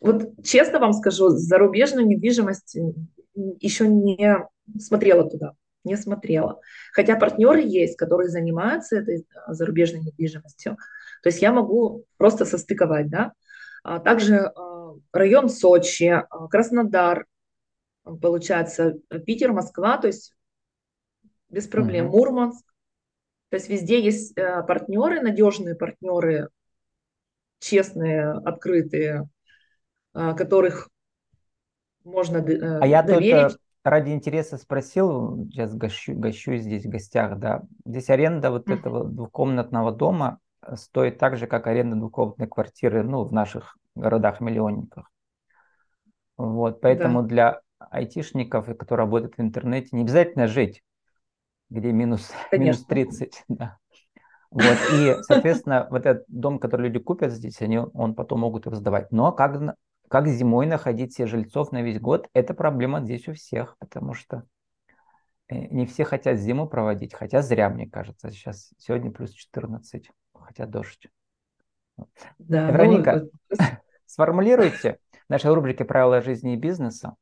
вот 0.00 0.44
честно 0.44 0.78
вам 0.78 0.92
скажу, 0.92 1.28
зарубежную 1.28 2.06
недвижимость 2.06 2.76
еще 3.34 3.88
не 3.88 4.46
смотрела 4.78 5.28
туда. 5.28 5.54
не 5.86 5.96
смотрела. 5.96 6.60
Хотя 6.92 7.16
партнеры 7.16 7.62
есть, 7.62 7.96
которые 7.96 8.28
занимаются 8.28 8.96
этой 8.96 9.24
зарубежной 9.48 10.00
недвижимостью. 10.00 10.76
То 11.22 11.28
есть 11.28 11.40
я 11.40 11.52
могу 11.52 12.04
просто 12.18 12.44
состыковать, 12.44 13.08
да. 13.08 13.32
А 13.82 14.00
также 14.00 14.52
район 15.12 15.48
Сочи, 15.48 16.22
Краснодар, 16.50 17.26
получается, 18.04 18.96
Питер, 19.24 19.52
Москва, 19.52 19.96
то 19.96 20.08
есть 20.08 20.34
без 21.48 21.68
проблем, 21.68 22.06
uh-huh. 22.06 22.10
Мурманск. 22.10 22.66
То 23.50 23.56
есть 23.56 23.68
везде 23.68 24.02
есть 24.02 24.34
партнеры, 24.34 25.20
надежные 25.20 25.76
партнеры, 25.76 26.48
честные, 27.60 28.32
открытые, 28.32 29.28
которых 30.36 30.88
можно 32.06 32.38
э, 32.38 32.78
а 32.80 32.86
я 32.86 33.02
доверить. 33.02 33.52
Тут 33.52 33.60
ради 33.84 34.10
интереса 34.10 34.56
спросил, 34.56 35.48
сейчас 35.50 35.74
гощу, 35.74 36.14
гощу 36.14 36.56
здесь 36.56 36.84
в 36.84 36.88
гостях, 36.88 37.38
да. 37.38 37.62
Здесь 37.84 38.08
аренда 38.10 38.50
вот 38.50 38.68
mm-hmm. 38.68 38.78
этого 38.78 39.04
двухкомнатного 39.04 39.92
дома 39.92 40.38
э, 40.62 40.76
стоит 40.76 41.18
так 41.18 41.36
же, 41.36 41.46
как 41.46 41.66
аренда 41.66 41.96
двухкомнатной 41.96 42.46
квартиры, 42.46 43.02
ну, 43.02 43.24
в 43.24 43.32
наших 43.32 43.76
городах-миллионниках. 43.96 45.10
Вот, 46.36 46.80
поэтому 46.80 47.22
да. 47.22 47.28
для 47.28 47.60
айтишников, 47.78 48.66
которые 48.76 49.04
работают 49.04 49.36
в 49.36 49.40
интернете, 49.40 49.88
не 49.92 50.02
обязательно 50.02 50.46
жить, 50.46 50.82
где 51.70 51.92
минус, 51.92 52.30
минус 52.52 52.84
30. 52.84 53.44
Да. 53.48 53.78
Вот, 54.52 54.78
и, 54.94 55.16
соответственно, 55.22 55.88
вот 55.90 56.06
этот 56.06 56.24
дом, 56.28 56.60
который 56.60 56.86
люди 56.86 57.00
купят 57.00 57.32
здесь, 57.32 57.60
они, 57.60 57.78
он 57.78 58.14
потом 58.14 58.40
могут 58.40 58.66
его 58.66 58.76
сдавать. 58.76 59.10
Но 59.10 59.32
как 59.32 59.76
как 60.08 60.28
зимой 60.28 60.66
находить 60.66 61.14
себе 61.14 61.26
жильцов 61.26 61.72
на 61.72 61.82
весь 61.82 62.00
год, 62.00 62.28
это 62.32 62.54
проблема 62.54 63.00
здесь 63.00 63.28
у 63.28 63.34
всех, 63.34 63.76
потому 63.78 64.14
что 64.14 64.44
э, 65.48 65.66
не 65.68 65.86
все 65.86 66.04
хотят 66.04 66.38
зиму 66.38 66.68
проводить, 66.68 67.14
хотя 67.14 67.42
зря, 67.42 67.68
мне 67.68 67.88
кажется. 67.88 68.30
Сейчас 68.30 68.72
сегодня 68.78 69.10
плюс 69.10 69.30
14, 69.32 70.10
хотя 70.34 70.66
дождь. 70.66 71.08
Да, 72.38 72.70
Вероника, 72.70 73.28
ну... 73.50 73.56
сформулируйте 74.06 74.98
в 75.26 75.30
нашей 75.30 75.52
рубрике 75.52 75.84
«Правила 75.84 76.20
жизни 76.20 76.54
и 76.54 76.56
бизнеса». 76.56 77.16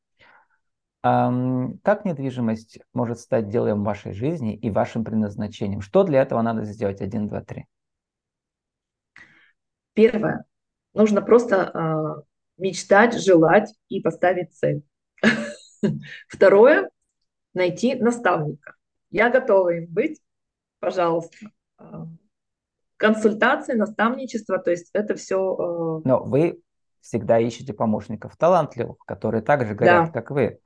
Как 1.01 2.03
недвижимость 2.03 2.79
может 2.91 3.19
стать 3.19 3.47
делом 3.47 3.83
вашей 3.83 4.13
жизни 4.13 4.55
и 4.55 4.71
вашим 4.71 5.03
предназначением? 5.03 5.81
Что 5.81 6.03
для 6.03 6.19
этого 6.23 6.41
надо 6.41 6.63
сделать? 6.63 6.99
Один, 6.99 7.27
два, 7.27 7.41
три. 7.41 7.67
Первое. 9.93 10.45
Нужно 10.95 11.21
просто 11.21 11.69
а, 11.69 12.23
мечтать, 12.57 13.19
желать 13.19 13.73
и 13.89 14.01
поставить 14.01 14.53
цель. 14.53 14.83
Второе– 16.27 16.89
найти 17.53 17.95
наставника. 17.95 18.75
Я 19.09 19.29
готова 19.29 19.69
им 19.69 19.87
быть, 19.87 20.21
пожалуйста. 20.79 21.37
А, 21.77 22.07
консультации, 22.97 23.73
наставничество, 23.73 24.57
то 24.59 24.71
есть 24.71 24.89
это 24.93 25.15
все... 25.15 25.55
А, 25.55 26.01
Но 26.03 26.23
вы 26.23 26.61
всегда 27.01 27.39
ищете 27.39 27.73
помощников 27.73 28.35
талантливых, 28.35 28.97
которые 29.05 29.41
так 29.41 29.65
же 29.65 29.75
горят, 29.75 30.07
да. 30.07 30.11
как 30.11 30.31
вы. 30.31 30.59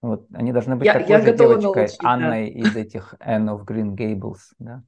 Вот, 0.00 0.26
они 0.32 0.52
должны 0.52 0.76
быть 0.76 0.86
я, 0.86 0.94
такой 0.94 1.08
я 1.08 1.20
же 1.20 1.36
девочкой 1.36 1.62
научить, 1.62 1.98
Анной 2.02 2.50
да. 2.50 2.60
из 2.60 2.76
этих 2.76 3.14
Anne 3.20 3.56
of 3.56 3.64
Green 3.64 3.94
Gables, 3.94 4.40
да? 4.58 4.82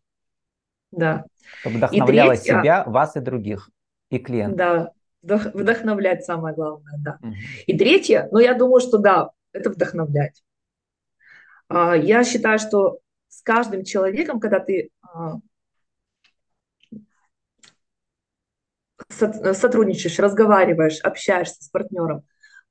Да. 0.91 1.25
Чтобы 1.61 1.77
вдохновляла 1.77 2.35
третье, 2.35 2.61
себя, 2.61 2.85
вас 2.85 3.17
и 3.17 3.21
других, 3.21 3.71
и 4.11 4.19
клиентов. 4.19 4.57
Да, 4.57 4.93
Вдохновлять 5.27 6.25
самое 6.25 6.55
главное, 6.55 6.99
да. 6.99 7.19
Угу. 7.23 7.35
И 7.67 7.79
третье, 7.79 8.29
ну 8.31 8.39
я 8.39 8.55
думаю, 8.55 8.81
что 8.81 8.99
да, 8.99 9.31
это 9.53 9.71
вдохновлять. 9.71 10.43
А, 11.69 11.97
я 11.97 12.25
считаю, 12.25 12.59
что 12.59 13.01
с 13.29 13.43
каждым 13.43 13.85
человеком, 13.85 14.41
когда 14.41 14.61
ты 14.61 14.91
а, 15.03 15.37
сотрудничаешь, 19.09 20.19
разговариваешь, 20.19 21.01
общаешься 21.01 21.63
с 21.63 21.69
партнером, 21.69 22.25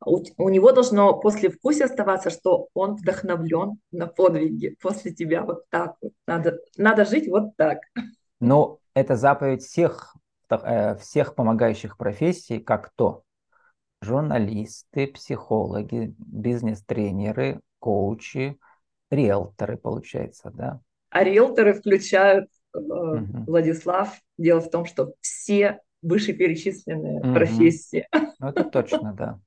у, 0.05 0.23
у 0.37 0.49
него 0.49 0.71
должно 0.71 1.19
после 1.19 1.49
вкуса 1.49 1.85
оставаться, 1.85 2.29
что 2.29 2.67
он 2.73 2.95
вдохновлен 2.95 3.79
на 3.91 4.07
подвиги 4.07 4.75
после 4.81 5.11
тебя 5.11 5.43
вот 5.43 5.69
так 5.69 5.95
вот. 6.01 6.13
Надо, 6.27 6.59
надо 6.77 7.05
жить 7.05 7.27
вот 7.27 7.55
так. 7.55 7.79
Ну, 8.39 8.79
это 8.93 9.15
заповедь 9.15 9.63
всех 9.63 10.15
всех 10.99 11.35
помогающих 11.35 11.97
профессий, 11.97 12.59
как 12.59 12.91
то 12.95 13.23
журналисты, 14.01 15.07
психологи, 15.07 16.13
бизнес-тренеры, 16.17 17.61
коучи, 17.79 18.57
риэлторы, 19.09 19.77
получается, 19.77 20.51
да? 20.53 20.79
А 21.09 21.23
риэлторы 21.23 21.73
включают, 21.73 22.49
угу. 22.73 23.25
Владислав, 23.47 24.19
дело 24.37 24.61
в 24.61 24.69
том, 24.69 24.85
что 24.85 25.13
все 25.21 25.79
вышеперечисленные 26.01 27.19
угу. 27.19 27.33
профессии. 27.33 28.07
Ну, 28.39 28.49
это 28.49 28.63
точно, 28.65 29.13
да. 29.13 29.39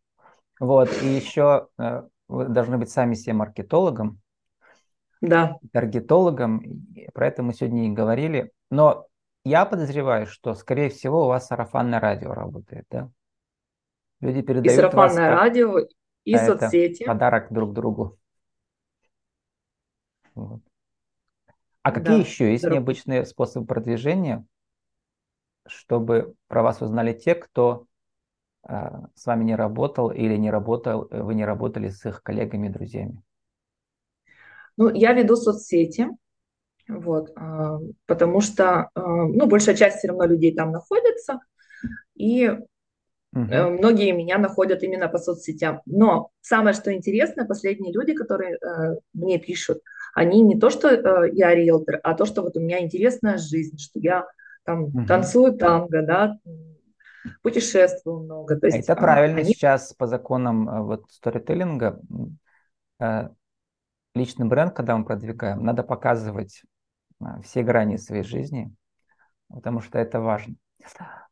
Вот, 0.61 0.91
и 1.03 1.07
еще 1.07 1.69
э, 1.79 2.03
вы 2.27 2.47
должны 2.47 2.79
быть 2.79 2.91
сами 2.91 3.15
себе 3.15 3.35
маркетологом, 3.35 4.21
да. 5.21 5.57
таргетологом, 5.73 6.63
про 7.13 7.29
это 7.29 7.43
мы 7.43 7.53
сегодня 7.55 7.87
и 7.87 7.91
говорили. 7.91 8.51
Но 8.71 9.07
я 9.45 9.65
подозреваю, 9.65 10.27
что, 10.27 10.55
скорее 10.55 10.91
всего, 10.91 11.25
у 11.25 11.29
вас 11.29 11.47
сарафанное 11.47 12.01
радио 12.01 12.33
работает, 12.33 12.87
да? 12.91 13.11
Люди 14.21 14.43
передают 14.43 14.67
и 14.67 14.77
сарафанное 14.77 15.31
вас 15.31 15.41
радио, 15.41 15.79
и 16.25 16.35
а 16.35 16.47
соцсети. 16.47 17.05
Подарок 17.05 17.53
друг 17.53 17.73
другу. 17.73 18.19
Вот. 20.35 20.61
А 21.83 21.93
какие 21.93 22.17
да, 22.17 22.21
еще 22.21 22.53
есть 22.53 22.65
необычные 22.65 23.25
способы 23.25 23.67
продвижения, 23.67 24.45
чтобы 25.67 26.35
про 26.49 26.63
вас 26.63 26.83
узнали 26.83 27.13
те, 27.13 27.35
кто 27.35 27.87
э, 28.69 28.75
с 29.15 29.27
вами 29.27 29.45
не 29.45 29.57
работал 29.57 30.11
или 30.11 30.37
не 30.37 30.51
работал, 30.51 31.09
вы 31.11 31.35
не 31.35 31.45
работали 31.45 31.89
с 31.89 32.05
их 32.05 32.23
коллегами 32.23 32.67
и 32.67 32.71
друзьями? 32.71 33.23
Ну, 34.77 34.91
я 34.91 35.13
веду 35.13 35.37
соцсети, 35.37 36.09
вот, 36.89 37.33
а, 37.37 37.79
потому 38.07 38.41
что, 38.41 38.89
а, 38.95 39.01
ну, 39.05 39.47
большая 39.47 39.77
часть 39.77 39.99
все 39.99 40.09
равно 40.09 40.25
людей 40.25 40.55
там 40.55 40.73
находится, 40.73 41.41
и 42.15 42.49
угу. 42.49 42.61
многие 43.33 44.13
меня 44.13 44.39
находят 44.39 44.83
именно 44.83 45.09
по 45.09 45.19
соцсетям. 45.19 45.83
Но 45.87 46.31
самое, 46.41 46.75
что 46.75 46.93
интересно, 46.93 47.47
последние 47.47 47.93
люди, 47.93 48.15
которые 48.15 48.57
э, 48.57 48.97
мне 49.13 49.39
пишут, 49.39 49.81
они 50.15 50.43
не 50.43 50.59
то, 50.59 50.71
что 50.71 50.89
э, 50.89 51.31
я 51.33 51.55
риэлтор, 51.55 52.01
а 52.03 52.15
то, 52.15 52.25
что 52.25 52.43
вот 52.43 52.57
у 52.57 52.61
меня 52.61 52.83
интересная 52.83 53.39
жизнь, 53.39 53.79
что 53.79 54.01
я 54.01 54.27
там 54.65 54.85
угу. 54.85 55.07
танцую 55.07 55.57
танго, 55.57 56.03
да, 56.03 56.39
путешествую 57.43 58.25
много. 58.25 58.57
То 58.57 58.67
есть, 58.67 58.79
Это 58.79 58.95
а, 58.95 58.97
правильно 58.97 59.41
они... 59.41 59.53
сейчас 59.53 59.93
по 59.93 60.07
законам 60.07 60.87
вот 60.87 61.05
сторителлинга 61.11 62.01
личный 64.15 64.47
бренд, 64.47 64.75
когда 64.75 64.97
мы 64.97 65.05
продвигаем, 65.05 65.65
надо 65.65 65.83
показывать 65.83 66.63
все 67.43 67.63
грани 67.63 67.97
своей 67.97 68.23
жизни, 68.23 68.73
потому 69.49 69.81
что 69.81 69.99
это 69.99 70.21
важно. 70.21 70.55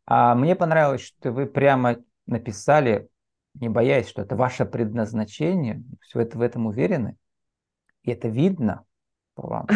А 0.05 0.35
мне 0.35 0.55
понравилось, 0.55 1.03
что 1.03 1.33
вы 1.33 1.47
прямо 1.47 1.97
написали, 2.27 3.09
не 3.55 3.69
боясь, 3.69 4.09
что 4.09 4.23
это 4.23 4.37
ваше 4.37 4.65
предназначение, 4.65 5.83
все 6.01 6.21
это 6.21 6.39
в 6.39 6.43
этом 6.43 6.67
уверены, 6.67 7.17
и 8.03 8.11
это 8.11 8.29
видно 8.29 8.85
по 9.35 9.47
вам. 9.47 9.67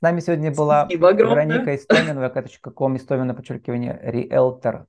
С 0.00 0.02
нами 0.02 0.20
сегодня 0.20 0.50
была 0.50 0.86
Вероника 0.88 1.74
Истомин, 1.74 2.18
vk.com, 2.18 2.96
Истомина, 2.96 3.34
подчеркивание, 3.34 3.98
риэлтор. 4.02 4.86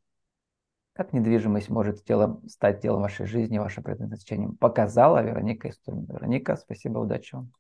Как 0.94 1.14
недвижимость 1.14 1.70
может 1.70 2.04
делом, 2.06 2.48
стать 2.48 2.82
делом 2.82 3.02
вашей 3.02 3.26
жизни, 3.26 3.58
вашим 3.58 3.84
предназначением? 3.84 4.56
Показала 4.56 5.22
Вероника 5.24 5.70
Истомина. 5.70 6.14
Вероника, 6.14 6.56
спасибо, 6.56 7.00
удачи 7.00 7.36
вам. 7.36 7.52